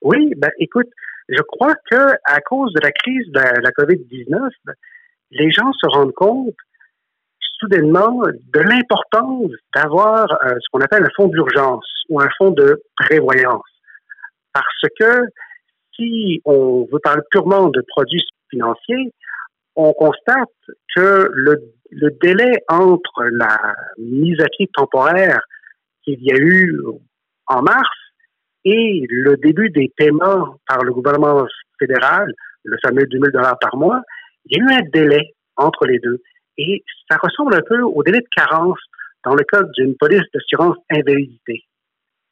Oui, 0.00 0.32
ben 0.38 0.50
écoute, 0.58 0.88
je 1.28 1.42
crois 1.42 1.74
que 1.90 2.12
à 2.24 2.40
cause 2.40 2.72
de 2.72 2.80
la 2.80 2.90
crise 2.90 3.26
de 3.28 3.38
la, 3.38 3.70
COVID-19, 3.70 4.50
les 5.34 5.50
gens 5.50 5.72
se 5.72 5.86
rendent 5.86 6.14
compte 6.14 6.54
soudainement 7.60 8.22
de 8.52 8.60
l'importance 8.60 9.50
d'avoir 9.74 10.30
euh, 10.44 10.54
ce 10.60 10.68
qu'on 10.70 10.80
appelle 10.80 11.04
un 11.04 11.10
fonds 11.16 11.28
d'urgence 11.28 11.86
ou 12.08 12.20
un 12.20 12.28
fonds 12.38 12.50
de 12.50 12.82
prévoyance. 12.96 13.62
Parce 14.52 14.92
que 14.98 15.26
si 15.94 16.40
on 16.44 16.86
veut 16.92 16.98
parler 17.00 17.22
purement 17.30 17.68
de 17.68 17.82
produits 17.88 18.24
financiers, 18.50 19.12
on 19.76 19.92
constate 19.92 20.48
que 20.94 21.30
le, 21.32 21.56
délai 22.20 22.52
entre 22.68 23.24
la 23.30 23.74
mise 23.98 24.40
à 24.40 24.46
pied 24.56 24.68
temporaire 24.74 25.40
qu'il 26.02 26.20
y 26.20 26.32
a 26.32 26.36
eu 26.36 26.80
en 27.46 27.62
mars 27.62 27.88
et 28.64 29.04
le 29.08 29.36
début 29.36 29.70
des 29.70 29.92
paiements 29.96 30.56
par 30.66 30.82
le 30.82 30.92
gouvernement 30.92 31.46
fédéral, 31.78 32.32
le 32.64 32.76
fameux 32.84 33.06
2000 33.06 33.30
dollars 33.30 33.58
par 33.60 33.76
mois, 33.76 34.00
il 34.46 34.56
y 34.56 34.60
a 34.60 34.64
eu 34.64 34.78
un 34.78 34.88
délai 34.92 35.34
entre 35.56 35.86
les 35.86 35.98
deux. 35.98 36.20
Et 36.58 36.84
ça 37.10 37.16
ressemble 37.22 37.54
un 37.54 37.62
peu 37.66 37.80
au 37.82 38.02
délai 38.02 38.20
de 38.20 38.28
carence 38.34 38.78
dans 39.24 39.34
le 39.34 39.44
cas 39.44 39.62
d'une 39.76 39.96
police 39.96 40.22
d'assurance 40.32 40.76
invalidité. 40.90 41.64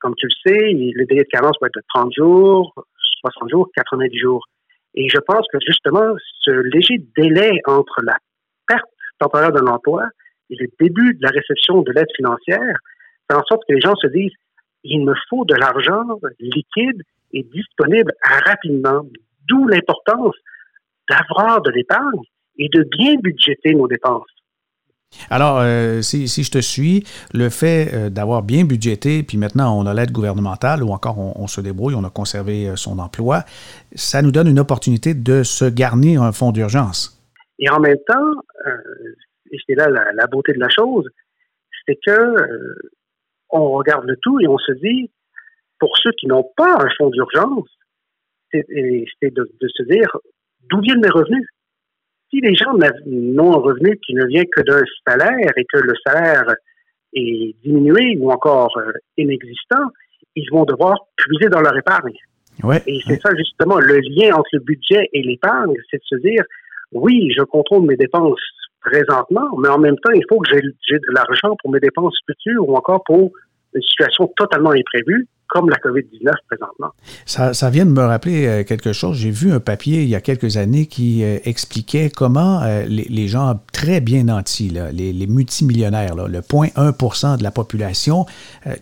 Comme 0.00 0.14
tu 0.16 0.26
le 0.26 0.50
sais, 0.50 0.72
le 0.72 1.04
délai 1.06 1.22
de 1.22 1.28
carence 1.28 1.56
peut 1.60 1.66
être 1.66 1.76
de 1.76 1.82
30 1.94 2.12
jours, 2.16 2.74
60 3.20 3.50
jours, 3.50 3.68
90 3.76 4.18
jours. 4.18 4.44
Et 4.94 5.08
je 5.08 5.18
pense 5.18 5.46
que 5.52 5.58
justement, 5.64 6.14
ce 6.40 6.50
léger 6.50 7.02
délai 7.16 7.60
entre 7.66 8.02
la 8.02 8.16
perte 8.66 8.84
temporaire 9.18 9.52
d'un 9.52 9.66
emploi 9.66 10.04
et 10.50 10.56
le 10.56 10.66
début 10.78 11.14
de 11.14 11.22
la 11.22 11.30
réception 11.30 11.82
de 11.82 11.92
l'aide 11.92 12.10
financière 12.14 12.76
fait 13.30 13.36
en 13.36 13.42
sorte 13.44 13.62
que 13.66 13.74
les 13.74 13.80
gens 13.80 13.94
se 13.96 14.08
disent 14.08 14.34
il 14.84 15.04
me 15.04 15.14
faut 15.30 15.44
de 15.44 15.54
l'argent 15.54 16.04
liquide 16.40 17.02
et 17.32 17.44
disponible 17.44 18.12
rapidement. 18.22 19.06
D'où 19.48 19.66
l'importance 19.66 20.34
d'avoir 21.08 21.62
de 21.62 21.70
l'épargne 21.70 22.22
et 22.58 22.68
de 22.68 22.86
bien 22.98 23.14
budgéter 23.16 23.74
nos 23.74 23.88
dépenses. 23.88 24.26
Alors, 25.30 25.60
euh, 25.60 26.00
si, 26.00 26.26
je 26.26 26.50
te 26.50 26.58
suis, 26.58 27.04
le 27.34 27.50
fait 27.50 27.90
euh, 27.92 28.10
d'avoir 28.10 28.42
bien 28.42 28.64
budgété, 28.64 29.22
puis 29.22 29.36
maintenant 29.36 29.78
on 29.78 29.86
a 29.86 29.94
l'aide 29.94 30.10
gouvernementale 30.10 30.82
ou 30.82 30.90
encore 30.90 31.18
on, 31.18 31.46
se 31.46 31.60
débrouille, 31.60 31.94
on 31.94 32.04
a 32.04 32.10
conservé 32.10 32.68
euh, 32.68 32.76
son 32.76 32.98
emploi, 32.98 33.44
ça 33.94 34.22
nous 34.22 34.32
donne 34.32 34.48
une 34.48 34.58
opportunité 34.58 35.14
de 35.14 35.42
se 35.42 35.66
garnir 35.66 36.22
un 36.22 36.32
fonds 36.32 36.52
d'urgence. 36.52 37.20
Et 37.58 37.68
en 37.70 37.80
même 37.80 37.98
temps, 38.06 38.32
et 39.50 39.58
c'est 39.66 39.74
là 39.74 39.88
la, 39.88 40.26
beauté 40.26 40.52
de 40.52 40.58
la 40.58 40.68
chose, 40.68 41.06
c'est 41.86 41.98
que 42.04 42.34
on 43.50 43.72
regarde 43.72 44.04
le 44.06 44.16
tout 44.16 44.40
et 44.40 44.48
on 44.48 44.58
se 44.58 44.72
dit, 44.72 45.10
pour 45.78 45.96
ceux 45.98 46.12
qui 46.12 46.26
n'ont 46.26 46.48
pas 46.56 46.74
un 46.80 46.88
fonds 46.96 47.10
d'urgence, 47.10 47.68
c'est 48.50 48.64
de, 49.34 49.68
se 49.68 49.82
dire 49.84 50.16
d'où 50.70 50.80
viennent 50.80 51.00
mes 51.00 51.10
revenus? 51.10 51.46
Si 52.30 52.40
les 52.40 52.54
gens 52.54 52.72
n'ont 53.06 53.52
un 53.52 53.60
revenu 53.60 53.98
qui 53.98 54.14
ne 54.14 54.26
vient 54.26 54.44
que 54.44 54.62
d'un 54.62 54.82
salaire 55.06 55.52
et 55.56 55.64
que 55.64 55.78
le 55.78 55.92
salaire 56.04 56.54
est 57.14 57.54
diminué 57.62 58.16
ou 58.18 58.30
encore 58.32 58.76
euh, 58.78 58.92
inexistant, 59.18 59.84
ils 60.34 60.48
vont 60.50 60.64
devoir 60.64 60.96
puiser 61.16 61.48
dans 61.50 61.60
leur 61.60 61.76
épargne. 61.76 62.16
et 62.86 63.00
c'est 63.06 63.20
ça 63.20 63.30
justement 63.36 63.78
le 63.78 63.98
lien 63.98 64.34
entre 64.34 64.48
le 64.54 64.60
budget 64.60 65.08
et 65.12 65.22
l'épargne, 65.22 65.74
c'est 65.90 65.98
de 65.98 66.04
se 66.04 66.16
dire 66.16 66.42
oui, 66.92 67.32
je 67.36 67.42
contrôle 67.42 67.86
mes 67.86 67.96
dépenses 67.96 68.40
présentement, 68.80 69.56
mais 69.58 69.68
en 69.68 69.78
même 69.78 69.96
temps, 69.98 70.12
il 70.12 70.24
faut 70.28 70.38
que 70.40 70.48
j'ai 70.50 70.60
de 70.60 71.14
l'argent 71.14 71.56
pour 71.62 71.70
mes 71.70 71.80
dépenses 71.80 72.16
futures 72.26 72.68
ou 72.68 72.76
encore 72.76 73.02
pour 73.04 73.30
une 73.74 73.82
situation 73.82 74.30
totalement 74.36 74.72
imprévue 74.72 75.26
comme 75.52 75.68
la 75.68 75.76
COVID-19 75.76 76.32
présentement. 76.48 76.92
Ça, 77.26 77.52
ça, 77.52 77.68
vient 77.68 77.84
de 77.84 77.90
me 77.90 78.02
rappeler 78.02 78.46
euh, 78.46 78.64
quelque 78.64 78.94
chose. 78.94 79.18
J'ai 79.18 79.30
vu 79.30 79.52
un 79.52 79.60
papier 79.60 80.02
il 80.02 80.08
y 80.08 80.14
a 80.14 80.22
quelques 80.22 80.56
années 80.56 80.86
qui 80.86 81.22
euh, 81.22 81.38
expliquait 81.44 82.08
comment 82.08 82.62
euh, 82.62 82.84
les, 82.86 83.28
gens 83.28 83.60
très 83.70 84.00
bien 84.00 84.24
nantis, 84.24 84.70
là, 84.70 84.90
les, 84.92 85.26
multimillionnaires, 85.26 86.14
là, 86.14 86.26
le 86.26 86.40
0.1% 86.40 87.36
de 87.36 87.42
la 87.42 87.50
population, 87.50 88.24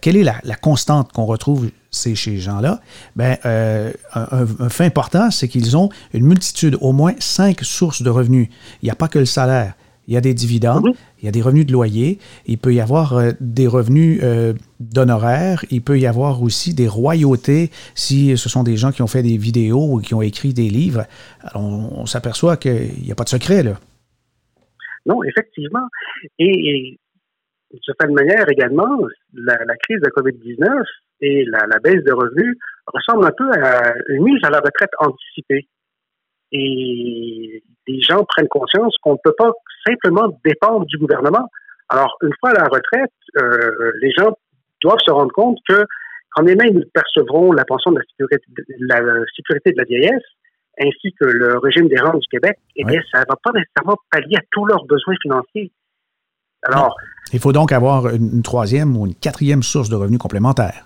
quelle 0.00 0.16
est 0.16 0.22
la, 0.22 0.56
constante 0.62 1.12
qu'on 1.12 1.26
retrouve 1.26 1.70
chez 1.90 2.14
ces 2.14 2.38
gens-là? 2.38 2.80
Ben, 3.16 3.36
un, 3.44 4.68
fait 4.68 4.84
important, 4.84 5.30
c'est 5.32 5.48
qu'ils 5.48 5.76
ont 5.76 5.88
une 6.14 6.24
multitude, 6.24 6.78
au 6.80 6.92
moins 6.92 7.14
cinq 7.18 7.62
sources 7.62 8.02
de 8.02 8.10
revenus. 8.10 8.48
Il 8.82 8.86
n'y 8.86 8.90
a 8.90 8.94
pas 8.94 9.08
que 9.08 9.18
le 9.18 9.26
salaire 9.26 9.74
il 10.10 10.14
y 10.14 10.16
a 10.16 10.20
des 10.20 10.34
dividendes, 10.34 10.88
il 11.20 11.24
y 11.24 11.28
a 11.28 11.30
des 11.30 11.40
revenus 11.40 11.66
de 11.66 11.72
loyer, 11.72 12.18
il 12.44 12.58
peut 12.58 12.74
y 12.74 12.80
avoir 12.80 13.16
euh, 13.16 13.30
des 13.38 13.68
revenus 13.68 14.18
euh, 14.24 14.52
d'honoraires, 14.80 15.64
il 15.70 15.82
peut 15.82 16.00
y 16.00 16.06
avoir 16.06 16.42
aussi 16.42 16.74
des 16.74 16.88
royautés 16.88 17.70
si 17.94 18.36
ce 18.36 18.48
sont 18.48 18.64
des 18.64 18.76
gens 18.76 18.90
qui 18.90 19.02
ont 19.02 19.06
fait 19.06 19.22
des 19.22 19.36
vidéos 19.36 19.86
ou 19.88 20.00
qui 20.00 20.12
ont 20.14 20.20
écrit 20.20 20.52
des 20.52 20.68
livres. 20.68 21.04
on, 21.54 22.06
s'aperçoit 22.06 22.56
qu'il 22.56 23.04
n'y 23.04 23.12
a 23.12 23.14
pas 23.14 23.22
de 23.22 23.28
secret, 23.28 23.62
là. 23.62 23.74
Non, 25.06 25.22
effectivement. 25.22 25.86
Et, 26.40 26.98
de 27.72 27.78
cette 27.86 28.10
manière 28.10 28.48
également, 28.50 28.98
la, 29.32 29.56
crise 29.84 30.00
de 30.00 30.06
la 30.06 30.10
COVID-19 30.10 30.84
et 31.20 31.44
la, 31.44 31.66
la, 31.68 31.78
baisse 31.78 32.02
de 32.02 32.12
revenus 32.12 32.56
ressemblent 32.86 33.26
un 33.26 33.30
peu 33.30 33.48
à 33.62 33.94
une 34.08 34.24
mise 34.24 34.42
à 34.42 34.50
la 34.50 34.58
retraite 34.58 34.90
anticipée. 34.98 35.68
Et 36.50 37.62
les 37.90 38.00
gens 38.00 38.24
prennent 38.24 38.48
conscience 38.48 38.94
qu'on 39.02 39.12
ne 39.12 39.18
peut 39.22 39.34
pas 39.36 39.50
simplement 39.86 40.28
dépendre 40.44 40.86
du 40.86 40.98
gouvernement. 40.98 41.48
Alors, 41.88 42.16
une 42.22 42.32
fois 42.40 42.50
à 42.50 42.54
la 42.54 42.64
retraite, 42.64 43.12
euh, 43.40 43.92
les 44.00 44.12
gens 44.12 44.36
doivent 44.82 45.00
se 45.04 45.10
rendre 45.10 45.32
compte 45.32 45.58
que 45.68 45.84
quand 46.34 46.42
même 46.42 46.58
ils 46.62 46.86
percevront 46.94 47.52
la 47.52 47.64
pension 47.64 47.90
de 47.90 47.98
la 47.98 48.04
sécurité 48.04 48.44
de 48.48 48.86
la, 48.86 49.24
sécurité 49.34 49.72
de 49.72 49.78
la 49.78 49.84
vieillesse, 49.84 50.22
ainsi 50.80 51.12
que 51.20 51.24
le 51.24 51.58
régime 51.58 51.88
des 51.88 52.00
rentes 52.00 52.20
du 52.20 52.28
Québec, 52.28 52.58
eh 52.76 52.84
bien, 52.84 53.00
ça 53.12 53.20
ne 53.20 53.24
va 53.28 53.36
pas 53.42 53.50
nécessairement 53.52 53.96
pallier 54.10 54.36
à 54.36 54.42
tous 54.52 54.64
leurs 54.64 54.84
besoins 54.84 55.14
financiers. 55.20 55.72
Alors, 56.62 56.96
il 57.32 57.40
faut 57.40 57.52
donc 57.52 57.72
avoir 57.72 58.08
une 58.08 58.42
troisième 58.42 58.96
ou 58.96 59.06
une 59.06 59.14
quatrième 59.14 59.62
source 59.62 59.88
de 59.88 59.96
revenus 59.96 60.18
complémentaires. 60.18 60.84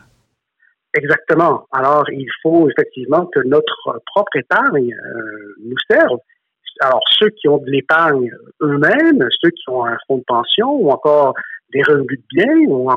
Exactement. 0.94 1.66
Alors, 1.72 2.04
il 2.10 2.28
faut 2.42 2.68
effectivement 2.70 3.26
que 3.26 3.40
notre 3.40 4.00
propre 4.06 4.36
épargne 4.36 4.94
euh, 4.94 5.54
nous 5.64 5.76
serve. 5.90 6.18
Alors, 6.80 7.00
ceux 7.18 7.30
qui 7.30 7.48
ont 7.48 7.58
de 7.58 7.70
l'épargne 7.70 8.30
eux-mêmes, 8.62 9.26
ceux 9.42 9.50
qui 9.50 9.68
ont 9.68 9.84
un 9.84 9.96
fonds 10.06 10.18
de 10.18 10.24
pension 10.26 10.72
ou 10.72 10.90
encore 10.90 11.34
des 11.72 11.82
revenus 11.82 12.18
de 12.18 12.24
biens 12.37 12.56
ou, 12.68 12.90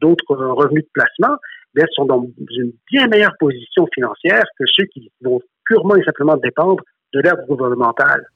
d'autres 0.00 0.36
revenus 0.36 0.84
de 0.84 0.90
placement, 0.92 1.36
bien, 1.74 1.84
sont 1.94 2.04
dans 2.04 2.26
une 2.50 2.72
bien 2.90 3.08
meilleure 3.08 3.34
position 3.38 3.86
financière 3.92 4.44
que 4.58 4.64
ceux 4.72 4.84
qui 4.86 5.10
vont 5.22 5.40
purement 5.64 5.96
et 5.96 6.04
simplement 6.04 6.36
dépendre 6.36 6.82
de 7.12 7.20
l'aide 7.20 7.44
gouvernementale. 7.48 8.26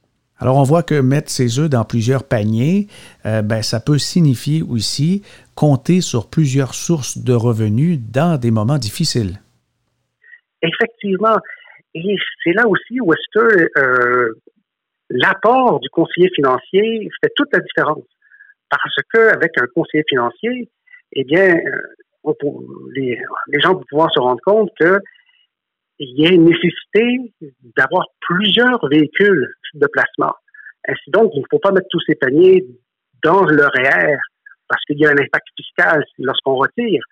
Alors, 0.41 0.57
on 0.57 0.63
voit 0.63 0.85
que 0.85 1.01
mettre 1.01 1.31
ses 1.31 1.59
œufs 1.59 1.69
dans 1.69 1.85
plusieurs 1.85 2.23
paniers, 2.23 2.87
euh, 3.27 3.43
ben, 3.43 3.63
ça 3.63 3.81
peut 3.81 3.99
signifier 3.99 4.63
aussi 4.63 5.23
compter 5.57 6.01
sur 6.01 6.31
plusieurs 6.31 6.75
sources 6.75 7.19
de 7.19 7.33
revenus 7.33 7.99
dans 8.01 8.39
des 8.39 8.53
moments 8.53 8.79
difficiles. 8.79 9.41
Effectivement. 10.63 11.37
Et 11.95 12.17
c'est 12.45 12.53
là 12.53 12.69
aussi 12.69 13.01
où 13.01 13.13
est-ce 13.13 13.41
que 13.41 13.69
euh, 13.79 14.35
l'apport 15.11 15.81
du 15.81 15.89
conseiller 15.91 16.31
financier 16.35 17.09
fait 17.23 17.33
toute 17.37 17.49
la 17.53 17.61
différence. 17.61 18.05
Parce 18.71 18.97
qu'avec 19.13 19.53
un 19.61 19.67
conseiller 19.75 20.05
financier, 20.09 20.69
eh 21.13 21.25
bien, 21.25 21.57
euh, 21.57 22.33
les, 22.95 23.19
les 23.49 23.61
gens 23.61 23.75
vont 23.75 23.85
pouvoir 23.89 24.11
se 24.13 24.21
rendre 24.21 24.41
compte 24.45 24.71
que 24.79 24.99
il 25.99 26.21
y 26.21 26.27
a 26.27 26.31
une 26.31 26.45
nécessité 26.45 27.33
d'avoir 27.77 28.05
plusieurs 28.21 28.87
véhicules 28.89 29.49
de 29.75 29.87
placement. 29.89 30.35
Ainsi 30.87 31.11
donc, 31.11 31.33
il 31.35 31.41
ne 31.41 31.47
faut 31.51 31.59
pas 31.59 31.73
mettre 31.73 31.89
tous 31.91 32.01
ces 32.07 32.15
paniers 32.15 32.65
dans 33.25 33.45
le 33.45 33.65
REER 33.65 34.17
parce 34.69 34.85
qu'il 34.85 34.99
y 34.99 35.07
a 35.07 35.11
un 35.11 35.19
impact 35.19 35.47
fiscal 35.57 36.05
lorsqu'on 36.19 36.55
retire. 36.55 37.03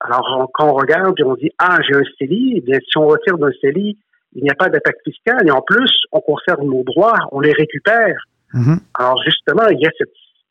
Alors, 0.00 0.50
quand 0.54 0.68
on 0.68 0.74
regarde 0.74 1.18
et 1.18 1.24
on 1.24 1.34
dit, 1.34 1.50
ah, 1.58 1.78
j'ai 1.88 1.96
un 1.96 2.04
CELI, 2.18 2.54
eh 2.56 2.60
bien, 2.60 2.78
si 2.78 2.98
on 2.98 3.06
retire 3.06 3.38
d'un 3.38 3.50
CELI, 3.60 3.98
il 4.34 4.42
n'y 4.42 4.50
a 4.50 4.54
pas 4.54 4.68
d'impact 4.68 5.00
fiscal 5.04 5.46
et 5.46 5.50
en 5.50 5.62
plus, 5.62 5.90
on 6.12 6.20
conserve 6.20 6.62
nos 6.62 6.82
droits, 6.84 7.18
on 7.32 7.40
les 7.40 7.52
récupère. 7.52 8.24
Mm-hmm. 8.54 8.78
Alors, 8.98 9.22
justement, 9.24 9.66
il 9.68 9.78
y 9.80 9.86
a 9.86 9.90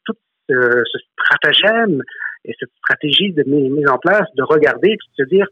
tout 0.06 0.14
ce, 0.50 0.84
stratagème 1.20 2.02
et 2.46 2.56
cette 2.60 2.72
stratégie 2.80 3.34
de 3.34 3.44
mise 3.44 3.88
en 3.90 3.98
place 3.98 4.28
de 4.36 4.44
regarder 4.44 4.90
et 4.90 4.96
de 4.96 5.26
se 5.26 5.30
dire, 5.30 5.48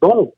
bon, 0.00 0.32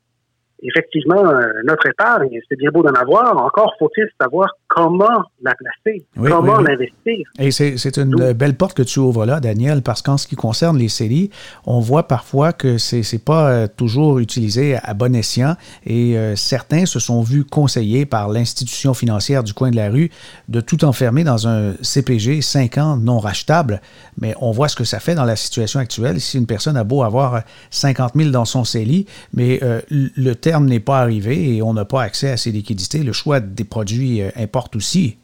effectivement, 0.63 1.25
euh, 1.25 1.43
notre 1.65 1.87
épargne, 1.87 2.39
c'est 2.49 2.55
bien 2.55 2.71
beau 2.71 2.83
d'en 2.83 2.93
avoir. 2.93 3.37
Encore 3.37 3.73
faut-il 3.77 4.07
savoir 4.19 4.49
comment 4.67 5.23
la 5.43 5.53
placer, 5.55 6.05
comment 6.15 6.59
l'investir. 6.59 7.27
Et 7.37 7.51
c'est 7.51 7.97
une 7.97 8.33
belle 8.33 8.55
porte 8.55 8.75
que 8.75 8.81
tu 8.81 8.99
ouvres 8.99 9.25
là, 9.25 9.39
Daniel, 9.39 9.81
parce 9.81 10.01
qu'en 10.01 10.17
ce 10.17 10.25
qui 10.25 10.35
concerne 10.35 10.77
les 10.77 10.87
CELI, 10.87 11.29
on 11.65 11.79
voit 11.79 12.07
parfois 12.07 12.53
que 12.53 12.77
c'est 12.77 13.01
n'est 13.13 13.19
pas 13.19 13.51
euh, 13.51 13.67
toujours 13.67 14.19
utilisé 14.19 14.77
à 14.81 14.93
bon 14.93 15.13
escient 15.15 15.55
et 15.85 16.17
euh, 16.17 16.35
certains 16.35 16.85
se 16.85 16.99
sont 16.99 17.21
vus 17.21 17.43
conseillés 17.43 18.05
par 18.05 18.29
l'institution 18.29 18.93
financière 18.93 19.43
du 19.43 19.53
coin 19.53 19.69
de 19.69 19.75
la 19.75 19.89
rue 19.89 20.09
de 20.47 20.61
tout 20.61 20.85
enfermer 20.85 21.23
dans 21.23 21.47
un 21.47 21.73
CPG 21.81 22.41
5 22.41 22.77
ans 22.77 22.97
non 22.97 23.19
rachetable. 23.19 23.81
Mais 24.19 24.33
on 24.39 24.51
voit 24.51 24.69
ce 24.69 24.75
que 24.75 24.85
ça 24.85 24.99
fait 24.99 25.15
dans 25.15 25.25
la 25.25 25.35
situation 25.35 25.79
actuelle. 25.79 26.19
Si 26.21 26.37
une 26.37 26.47
personne 26.47 26.77
a 26.77 26.83
beau 26.83 27.03
avoir 27.03 27.43
50 27.69 28.13
000 28.15 28.29
dans 28.31 28.45
son 28.45 28.63
CELI, 28.63 29.05
mais 29.33 29.59
le 29.89 30.35
terme 30.43 30.65
n'est 30.65 30.81
pas 30.81 30.99
arrivé 30.99 31.55
et 31.55 31.61
on 31.61 31.73
n'a 31.73 31.85
pas 31.85 32.03
accès 32.03 32.29
à 32.29 32.37
ces 32.37 32.51
liquidités, 32.51 33.03
le 33.03 33.13
choix 33.13 33.39
des 33.39 33.63
produits 33.63 34.21
importe 34.35 34.75
aussi. 34.75 35.17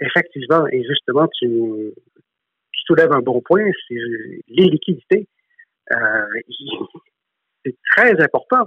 Effectivement, 0.00 0.66
et 0.68 0.84
justement, 0.84 1.26
tu, 1.38 1.48
soulèves 2.86 3.12
un 3.12 3.20
bon 3.20 3.42
point, 3.44 3.64
c'est 3.86 3.96
les 4.48 4.64
liquidités. 4.64 5.26
c'est 7.64 7.76
très 7.96 8.12
important. 8.22 8.64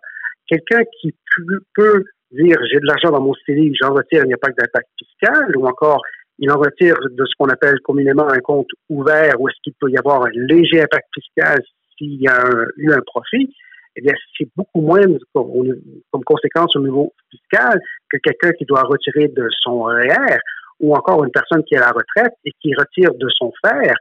Quelqu'un 0.48 0.84
qui 1.00 1.16
peut 1.76 2.04
dire 2.32 2.58
j'ai 2.70 2.80
de 2.80 2.86
l'argent 2.86 3.12
dans 3.12 3.22
mon 3.22 3.34
CELI, 3.46 3.74
j'en 3.82 3.94
retire, 3.94 4.24
il 4.26 4.28
n'y 4.28 4.34
a 4.34 4.38
pas 4.38 4.50
d'impact 4.50 4.90
fiscal, 5.00 5.58
ou 5.58 5.66
encore 5.66 6.02
il 6.40 6.52
en 6.52 6.58
retire 6.58 6.96
de 7.10 7.26
ce 7.26 7.34
qu'on 7.38 7.50
appelle 7.50 7.80
communément 7.84 8.28
un 8.28 8.40
compte 8.40 8.70
ouvert 8.90 9.40
où 9.40 9.48
est-ce 9.48 9.58
qu'il 9.64 9.74
peut 9.80 9.90
y 9.90 9.98
avoir 9.98 10.26
un 10.26 10.30
léger 10.34 10.82
impact 10.82 11.08
fiscal 11.14 11.60
s'il 11.98 12.22
y 12.22 12.28
a 12.28 12.44
eu 12.78 12.92
un 12.92 13.02
profit, 13.06 13.56
eh 13.96 14.02
bien, 14.02 14.14
c'est 14.38 14.48
beaucoup 14.56 14.82
moins 14.82 15.02
comme, 15.34 16.24
conséquence 16.26 16.76
au 16.76 16.82
niveau 16.82 17.14
fiscal 17.30 17.80
que 18.10 18.18
quelqu'un 18.24 18.52
qui 18.54 18.66
doit 18.66 18.84
retirer 18.84 19.28
de 19.28 19.48
son 19.62 19.84
REER 19.84 20.38
ou 20.80 20.96
encore 20.96 21.24
une 21.24 21.32
personne 21.32 21.64
qui 21.64 21.76
est 21.76 21.78
à 21.78 21.82
la 21.82 21.92
retraite 21.92 22.34
et 22.46 22.52
qui 22.62 22.74
retire 22.74 23.14
de 23.14 23.28
son 23.30 23.52
fer 23.64 23.94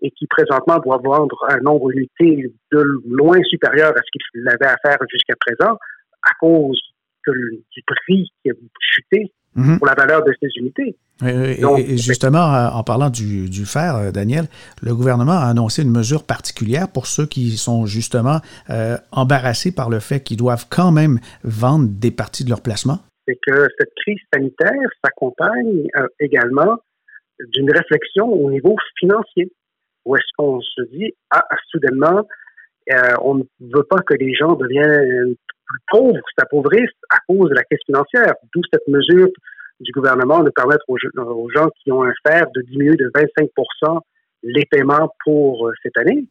et 0.00 0.10
qui 0.12 0.26
présentement 0.26 0.78
doit 0.78 1.00
vendre 1.02 1.44
un 1.48 1.58
nombre 1.58 1.90
d'unités 1.90 2.52
de 2.70 3.02
loin 3.08 3.42
supérieur 3.44 3.90
à 3.90 4.00
ce 4.00 4.30
qu'il 4.32 4.48
avait 4.48 4.66
à 4.66 4.76
faire 4.84 4.98
jusqu'à 5.10 5.34
présent 5.40 5.76
à 6.22 6.32
cause 6.40 6.80
du 7.26 7.82
prix 7.86 8.30
qui 8.42 8.50
a 8.50 8.54
chuté 8.80 9.32
mhm. 9.54 9.78
pour 9.78 9.86
la 9.86 9.94
valeur 9.94 10.24
de 10.24 10.32
ces 10.40 10.48
unités. 10.56 10.96
Et, 11.26 11.96
justement, 11.96 12.44
en 12.72 12.84
parlant 12.84 13.10
du, 13.10 13.66
fer, 13.66 13.96
euh, 13.96 14.10
Daniel, 14.12 14.44
le 14.82 14.94
gouvernement 14.94 15.32
a 15.32 15.46
annoncé 15.46 15.82
une 15.82 15.90
mesure 15.90 16.24
particulière 16.24 16.86
pour 16.88 17.06
ceux 17.06 17.26
qui 17.26 17.56
sont 17.56 17.86
justement 17.86 18.38
euh, 18.70 18.96
embarrassés 19.10 19.74
par 19.74 19.90
le 19.90 19.98
fait 19.98 20.20
qu'ils 20.20 20.36
doivent 20.36 20.66
quand 20.70 20.92
même 20.92 21.18
vendre 21.42 21.88
des 21.88 22.12
parties 22.12 22.44
de 22.44 22.50
leur 22.50 22.62
placement. 22.62 22.98
C'est 23.26 23.38
que 23.44 23.66
cette 23.78 23.92
crise 23.96 24.20
sanitaire 24.32 24.88
s'accompagne 25.04 25.88
euh, 25.96 26.06
également 26.20 26.78
d'une 27.52 27.70
réflexion 27.70 28.32
au 28.32 28.50
niveau 28.50 28.76
financier, 28.98 29.50
où 30.04 30.16
est-ce 30.16 30.32
qu'on 30.36 30.60
se 30.60 30.82
dit, 30.92 31.12
ah, 31.30 31.44
soudainement, 31.70 32.26
on 33.22 33.34
ne 33.34 33.42
veut 33.60 33.84
pas 33.84 33.98
que 33.98 34.14
les 34.14 34.34
gens 34.34 34.54
deviennent 34.54 35.36
plus 35.68 35.80
pauvres, 35.90 36.24
s'appauvrissent 36.38 36.98
à 37.10 37.18
cause 37.28 37.50
de 37.50 37.54
la 37.54 37.62
crise 37.64 37.80
financière, 37.86 38.34
d'où 38.54 38.62
cette 38.72 38.86
mesure 38.88 39.28
du 39.80 39.92
gouvernement 39.92 40.42
de 40.42 40.50
permettre 40.50 40.84
aux, 40.88 40.98
gens 41.50 41.68
qui 41.82 41.92
ont 41.92 42.02
un 42.02 42.12
fer 42.26 42.46
de 42.54 42.62
diminuer 42.62 42.96
de 42.96 43.10
25% 43.14 44.00
les 44.42 44.64
paiements 44.66 45.12
pour 45.24 45.68
euh, 45.68 45.72
cette 45.82 45.96
année. 45.98 46.24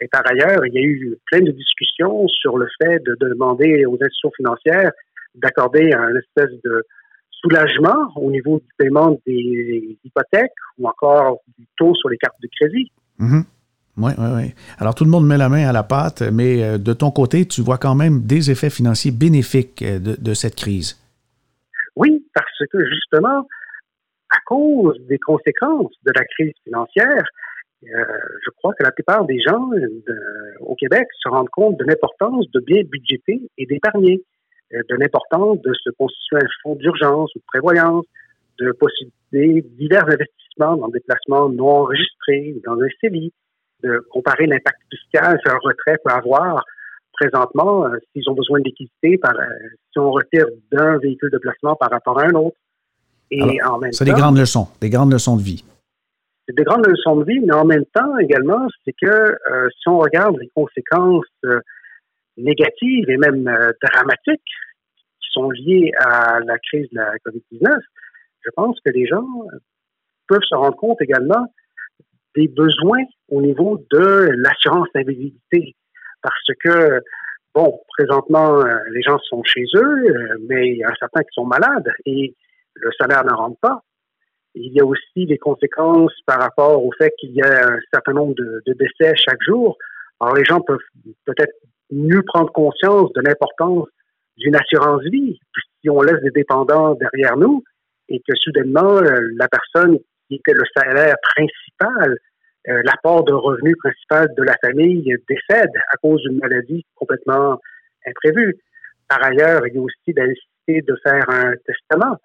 Et 0.00 0.08
par 0.08 0.22
ailleurs, 0.26 0.66
il 0.66 0.74
y 0.74 0.78
a 0.78 0.82
eu 0.82 1.16
plein 1.26 1.40
de 1.40 1.50
discussions 1.50 2.26
sur 2.28 2.58
le 2.58 2.66
fait 2.80 2.98
de, 3.04 3.16
demander 3.20 3.84
aux 3.86 3.94
institutions 3.94 4.32
financières 4.36 4.90
d'accorder 5.34 5.92
un 5.92 6.14
espèce 6.16 6.50
de 6.64 6.84
soulagement 7.30 8.12
au 8.16 8.30
niveau 8.30 8.58
du 8.58 8.68
paiement 8.78 9.18
des 9.26 9.98
hypothèques 10.04 10.52
ou 10.78 10.88
encore 10.88 11.40
du 11.58 11.66
taux 11.76 11.94
sur 11.94 12.08
les 12.08 12.16
cartes 12.16 12.40
de 12.42 12.48
crédit. 12.58 12.90
Oui, 13.96 14.10
oui, 14.18 14.26
oui. 14.34 14.54
Alors 14.78 14.94
tout 14.94 15.04
le 15.04 15.10
monde 15.10 15.26
met 15.26 15.36
la 15.36 15.48
main 15.48 15.68
à 15.68 15.72
la 15.72 15.84
pâte, 15.84 16.22
mais 16.32 16.64
euh, 16.64 16.78
de 16.78 16.92
ton 16.92 17.12
côté, 17.12 17.46
tu 17.46 17.60
vois 17.60 17.78
quand 17.78 17.94
même 17.94 18.22
des 18.22 18.50
effets 18.50 18.70
financiers 18.70 19.12
bénéfiques 19.12 19.82
euh, 19.82 19.98
de 20.00 20.34
cette 20.34 20.56
crise. 20.56 21.00
Oui, 21.94 22.26
parce 22.34 22.58
que 22.72 22.84
justement, 22.86 23.46
à 24.30 24.38
cause 24.46 24.98
des 25.06 25.18
conséquences 25.18 25.92
de 26.04 26.12
la 26.12 26.24
crise 26.24 26.54
financière, 26.64 27.24
euh, 27.84 28.04
je 28.44 28.50
crois 28.56 28.72
que 28.74 28.82
la 28.82 28.90
plupart 28.90 29.24
des 29.26 29.40
gens 29.40 29.70
au 30.60 30.74
Québec 30.74 31.06
se 31.22 31.28
rendent 31.28 31.50
compte 31.50 31.78
de 31.78 31.84
l'importance 31.84 32.50
de 32.50 32.60
bien 32.60 32.82
budgéter 32.82 33.42
et 33.58 33.66
d'épargner, 33.66 34.24
de 34.72 34.96
l'importance 34.96 35.60
de 35.60 35.72
se 35.72 35.90
constituer 35.90 36.38
un 36.38 36.48
fonds 36.62 36.74
d'urgence 36.74 37.32
ou 37.36 37.38
de 37.38 37.44
prévoyance, 37.46 38.06
de 38.58 38.72
possibiliter 38.72 39.68
divers 39.78 40.06
investissements 40.08 40.76
dans 40.76 40.88
des 40.88 41.00
placements 41.00 41.48
non 41.48 41.68
enregistrés, 41.68 42.56
dans 42.64 42.80
un 42.80 42.88
CELI, 43.00 43.32
de 43.84 44.04
comparer 44.10 44.46
l'impact 44.46 44.80
fiscal 44.90 45.38
qu'un 45.44 45.58
retrait 45.62 45.98
peut 46.02 46.10
avoir 46.10 46.64
présentement, 47.12 47.86
euh, 47.86 47.98
s'ils 48.12 48.28
ont 48.28 48.34
besoin 48.34 48.58
de 48.58 48.64
liquidité, 48.64 49.18
par, 49.18 49.34
euh, 49.34 49.46
si 49.92 49.98
on 49.98 50.10
retire 50.10 50.46
d'un 50.72 50.98
véhicule 50.98 51.30
de 51.30 51.38
placement 51.38 51.76
par 51.76 51.90
rapport 51.90 52.18
à 52.18 52.24
un 52.24 52.34
autre. 52.34 52.56
Et 53.30 53.62
en 53.62 53.78
même 53.78 53.92
c'est 53.92 54.04
des 54.04 54.12
grandes 54.12 54.38
leçons, 54.38 54.68
des 54.80 54.90
grandes 54.90 55.12
leçons 55.12 55.36
de 55.36 55.42
vie. 55.42 55.64
C'est 56.46 56.54
des 56.54 56.62
grandes 56.62 56.86
leçons 56.86 57.16
de 57.16 57.24
vie, 57.24 57.40
mais 57.40 57.54
en 57.54 57.64
même 57.64 57.86
temps 57.86 58.18
également, 58.18 58.66
c'est 58.84 58.94
que 59.00 59.06
euh, 59.06 59.68
si 59.70 59.88
on 59.88 59.98
regarde 59.98 60.36
les 60.38 60.50
conséquences 60.54 61.24
négatives 62.36 63.08
et 63.08 63.16
même 63.16 63.44
dramatiques 63.82 64.52
qui 65.20 65.28
sont 65.32 65.50
liées 65.50 65.90
à 65.98 66.40
la 66.40 66.58
crise 66.58 66.88
de 66.92 66.96
la 66.96 67.12
COVID-19, 67.24 67.78
je 68.40 68.50
pense 68.54 68.78
que 68.84 68.90
les 68.90 69.06
gens 69.06 69.26
peuvent 70.28 70.42
se 70.42 70.54
rendre 70.54 70.76
compte 70.76 71.00
également 71.00 71.46
des 72.34 72.48
besoins 72.48 73.04
au 73.28 73.40
niveau 73.42 73.84
de 73.90 74.30
l'assurance 74.36 74.88
invisibilité 74.94 75.74
parce 76.24 76.48
que, 76.64 77.00
bon, 77.54 77.80
présentement, 77.96 78.60
euh, 78.60 78.78
les 78.92 79.02
gens 79.02 79.18
sont 79.18 79.42
chez 79.44 79.64
eux, 79.74 80.08
euh, 80.08 80.36
mais 80.48 80.70
il 80.70 80.78
y 80.78 80.84
a 80.84 80.92
certains 80.98 81.22
qui 81.22 81.32
sont 81.32 81.44
malades 81.44 81.88
et 82.06 82.34
le 82.74 82.90
salaire 82.98 83.24
ne 83.24 83.32
rentre 83.32 83.58
pas. 83.60 83.82
Il 84.54 84.72
y 84.72 84.80
a 84.80 84.84
aussi 84.84 85.26
des 85.26 85.38
conséquences 85.38 86.14
par 86.26 86.40
rapport 86.40 86.84
au 86.84 86.90
fait 86.92 87.12
qu'il 87.18 87.32
y 87.32 87.42
a 87.42 87.68
un 87.68 87.78
certain 87.92 88.12
nombre 88.12 88.34
de, 88.34 88.62
décès 88.66 89.14
chaque 89.16 89.42
jour. 89.42 89.76
Alors, 90.20 90.34
les 90.34 90.44
gens 90.44 90.60
peuvent 90.60 90.78
peut-être 91.26 91.54
mieux 91.90 92.22
prendre 92.22 92.50
conscience 92.52 93.12
de 93.12 93.20
l'importance 93.20 93.88
d'une 94.36 94.56
assurance 94.56 95.02
vie. 95.02 95.38
Si 95.80 95.90
on 95.90 96.00
laisse 96.00 96.22
des 96.22 96.30
dépendants 96.30 96.94
derrière 96.94 97.36
nous 97.36 97.62
et 98.08 98.20
que 98.20 98.34
soudainement, 98.36 98.96
euh, 98.96 99.20
la 99.36 99.48
personne 99.48 99.98
qui 100.28 100.36
était 100.36 100.54
le 100.54 100.64
salaire 100.74 101.16
principal 101.34 102.18
euh, 102.66 102.80
l'apport 102.84 103.24
de 103.24 103.32
revenus 103.34 103.76
principal 103.76 104.28
de 104.38 104.42
la 104.42 104.56
famille 104.64 105.14
décède 105.28 105.72
à 105.92 105.96
cause 105.98 106.22
d'une 106.22 106.38
maladie 106.38 106.86
complètement 106.94 107.60
imprévue. 108.06 108.56
Par 109.06 109.22
ailleurs, 109.22 109.66
il 109.66 109.74
y 109.74 109.78
a 109.78 109.82
aussi 109.82 110.12
la 110.16 110.26
nécessité 110.26 110.80
de 110.80 110.96
faire 111.02 111.28
un 111.28 111.52
testament 111.66 112.16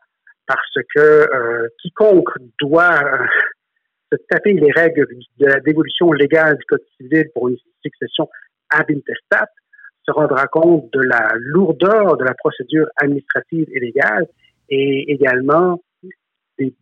parce 0.47 0.77
que 0.95 0.99
euh, 0.99 1.67
quiconque 1.81 2.29
doit 2.61 3.03
euh, 3.03 3.25
se 4.11 4.17
taper 4.29 4.53
les 4.53 4.71
règles 4.71 5.07
de 5.37 5.45
la 5.45 5.59
dévolution 5.59 6.13
légale 6.13 6.57
du 6.57 6.65
Code 6.65 6.85
civil 6.95 7.29
pour 7.33 7.49
une 7.49 7.57
succession 7.83 8.29
ab 8.69 8.89
intestat 8.89 9.49
se 10.05 10.11
rendra 10.11 10.47
compte 10.47 10.91
de 10.93 11.01
la 11.01 11.33
lourdeur 11.35 12.15
de 12.15 12.23
la 12.23 12.33
procédure 12.33 12.87
administrative 12.95 13.67
et 13.73 13.79
légale 13.79 14.25
et 14.69 15.11
également 15.11 15.81
des 16.57 16.73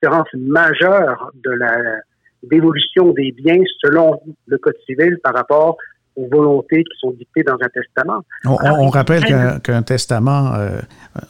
différences 0.00 0.32
majeures 0.34 1.30
de 1.34 1.50
la 1.50 2.00
d'évolution 2.42 3.12
des 3.12 3.32
biens 3.32 3.62
selon 3.80 4.20
le 4.46 4.58
Code 4.58 4.76
civil 4.86 5.18
par 5.24 5.34
rapport 5.34 5.76
aux 6.16 6.28
volontés 6.28 6.82
qui 6.82 6.98
sont 6.98 7.12
dictées 7.12 7.42
dans 7.42 7.56
un 7.60 7.68
testament. 7.68 8.24
On, 8.44 8.88
rappelle 8.90 9.24
qu'un 9.62 9.82
testament, 9.82 10.54
euh, 10.54 10.80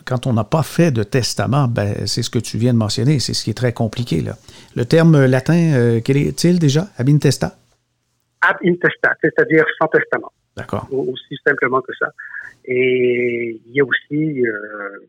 quand 0.06 0.26
on 0.26 0.32
n'a 0.32 0.44
pas 0.44 0.62
fait 0.62 0.90
de 0.90 1.02
testament, 1.02 1.68
ben, 1.68 2.06
c'est 2.06 2.22
ce 2.22 2.30
que 2.30 2.38
tu 2.38 2.56
viens 2.56 2.72
de 2.72 2.78
mentionner, 2.78 3.18
c'est 3.18 3.34
ce 3.34 3.44
qui 3.44 3.50
est 3.50 3.54
très 3.54 3.72
compliqué. 3.72 4.22
Là. 4.22 4.32
Le 4.76 4.84
terme 4.86 5.26
latin, 5.26 5.74
euh, 5.74 6.00
quel 6.02 6.16
est-il 6.16 6.58
déjà? 6.58 6.88
Ab 6.96 7.08
intesta? 7.08 7.56
Ab 8.40 8.56
intesta, 8.64 9.14
c'est-à-dire 9.22 9.64
sans 9.78 9.88
testament. 9.88 10.32
D'accord. 10.56 10.88
Aussi 10.90 11.36
simplement 11.46 11.80
que 11.80 11.92
ça. 11.98 12.08
Et 12.64 13.60
il 13.66 13.72
y 13.74 13.80
a 13.80 13.84
aussi 13.84 14.46
euh, 14.46 15.06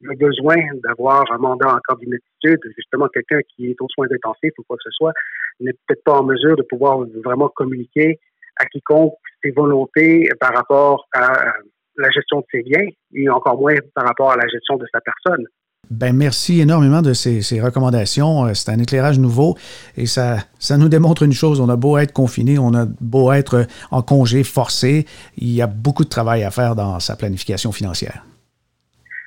le 0.00 0.16
besoin 0.16 0.56
d'avoir 0.82 1.24
un 1.32 1.38
mandat 1.38 1.68
en 1.68 1.78
cas 1.86 1.94
d'inaptitude, 2.00 2.60
justement 2.76 3.06
quelqu'un 3.08 3.40
qui 3.54 3.70
est 3.70 3.80
aux 3.80 3.88
soins 3.88 4.06
intensifs 4.10 4.52
ou 4.58 4.62
quoi 4.66 4.76
que 4.76 4.84
ce 4.84 4.90
soit, 4.92 5.12
n'est 5.60 5.72
peut-être 5.72 6.04
pas 6.04 6.20
en 6.20 6.24
mesure 6.24 6.56
de 6.56 6.62
pouvoir 6.62 7.00
vraiment 7.24 7.48
communiquer 7.48 8.18
à 8.56 8.66
quiconque 8.66 9.14
ses 9.42 9.50
volontés 9.50 10.28
par 10.40 10.54
rapport 10.54 11.06
à 11.14 11.52
la 11.96 12.10
gestion 12.10 12.40
de 12.40 12.46
ses 12.50 12.62
biens 12.62 12.86
et 13.14 13.28
encore 13.28 13.58
moins 13.58 13.74
par 13.94 14.06
rapport 14.06 14.32
à 14.32 14.36
la 14.36 14.46
gestion 14.48 14.76
de 14.76 14.86
sa 14.92 15.00
personne. 15.00 15.44
Ben 15.90 16.14
merci 16.14 16.60
énormément 16.60 17.02
de 17.02 17.12
ces, 17.12 17.42
ces 17.42 17.60
recommandations. 17.60 18.46
Euh, 18.46 18.54
c'est 18.54 18.70
un 18.70 18.78
éclairage 18.78 19.18
nouveau 19.18 19.56
et 19.96 20.06
ça, 20.06 20.38
ça 20.58 20.76
nous 20.76 20.88
démontre 20.88 21.24
une 21.24 21.32
chose. 21.32 21.58
On 21.58 21.68
a 21.68 21.76
beau 21.76 21.98
être 21.98 22.12
confiné, 22.12 22.58
on 22.58 22.74
a 22.74 22.86
beau 23.00 23.32
être 23.32 23.66
en 23.90 24.02
congé 24.02 24.44
forcé, 24.44 25.06
il 25.36 25.50
y 25.50 25.60
a 25.60 25.66
beaucoup 25.66 26.04
de 26.04 26.08
travail 26.08 26.44
à 26.44 26.50
faire 26.50 26.76
dans 26.76 27.00
sa 27.00 27.16
planification 27.16 27.72
financière. 27.72 28.24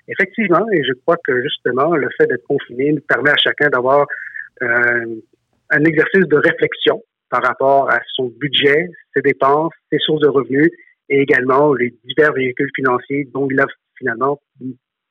Effectivement, 0.07 0.65
et 0.71 0.83
je 0.83 0.93
crois 0.93 1.17
que 1.25 1.41
justement, 1.41 1.95
le 1.95 2.09
fait 2.17 2.27
d'être 2.27 2.45
confiné 2.45 2.91
nous 2.91 3.01
permet 3.01 3.29
à 3.29 3.37
chacun 3.37 3.69
d'avoir 3.69 4.05
euh, 4.61 5.15
un 5.69 5.83
exercice 5.85 6.27
de 6.27 6.37
réflexion 6.37 7.01
par 7.29 7.41
rapport 7.43 7.89
à 7.89 7.99
son 8.15 8.31
budget, 8.39 8.89
ses 9.15 9.21
dépenses, 9.21 9.73
ses 9.91 9.99
sources 9.99 10.21
de 10.21 10.27
revenus 10.27 10.69
et 11.09 11.21
également 11.21 11.73
les 11.73 11.93
divers 12.03 12.33
véhicules 12.33 12.69
financiers 12.75 13.27
dont 13.33 13.47
il 13.49 13.59
a 13.59 13.65
finalement 13.97 14.39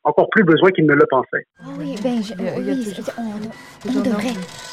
encore 0.04 0.28
plus 0.30 0.44
besoin 0.44 0.70
qu'il 0.70 0.86
ne 0.86 0.94
le 0.94 1.06
pensait. 1.08 1.46
oui, 1.78 1.94
ben, 2.02 2.22
je, 2.22 2.34
oui, 2.34 2.94
on, 3.18 3.98
on 3.98 4.02
devrait. 4.02 4.71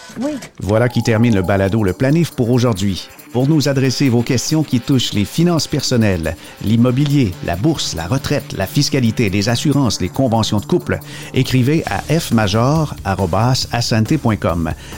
Voilà 0.59 0.89
qui 0.89 1.03
termine 1.03 1.35
le 1.35 1.41
balado 1.41 1.83
Le 1.83 1.93
Planif 1.93 2.31
pour 2.31 2.49
aujourd'hui. 2.49 3.07
Pour 3.31 3.47
nous 3.47 3.69
adresser 3.69 4.09
vos 4.09 4.23
questions 4.23 4.63
qui 4.63 4.79
touchent 4.79 5.13
les 5.13 5.25
finances 5.25 5.67
personnelles, 5.67 6.35
l'immobilier, 6.63 7.31
la 7.45 7.55
bourse, 7.55 7.93
la 7.95 8.07
retraite, 8.07 8.55
la 8.57 8.65
fiscalité, 8.65 9.29
les 9.29 9.49
assurances, 9.49 10.01
les 10.01 10.09
conventions 10.09 10.59
de 10.59 10.65
couple, 10.65 10.97
écrivez 11.35 11.83
à 11.85 11.99
fmajor.com. 12.19 12.95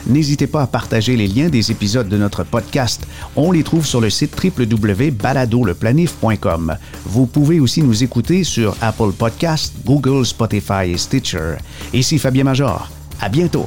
N'hésitez 0.06 0.46
pas 0.46 0.62
à 0.62 0.66
partager 0.66 1.14
les 1.16 1.28
liens 1.28 1.50
des 1.50 1.70
épisodes 1.70 2.08
de 2.08 2.16
notre 2.16 2.44
podcast. 2.44 3.06
On 3.36 3.52
les 3.52 3.64
trouve 3.64 3.84
sur 3.84 4.00
le 4.00 4.08
site 4.08 4.34
www.baladoleplanif.com. 4.42 6.76
Vous 7.04 7.26
pouvez 7.26 7.60
aussi 7.60 7.82
nous 7.82 8.02
écouter 8.02 8.44
sur 8.44 8.74
Apple 8.80 9.12
Podcast, 9.12 9.74
Google, 9.84 10.24
Spotify 10.24 10.92
et 10.92 10.96
Stitcher. 10.96 11.56
Ici 11.92 12.18
Fabien 12.18 12.44
Major. 12.44 12.88
À 13.20 13.28
bientôt. 13.28 13.66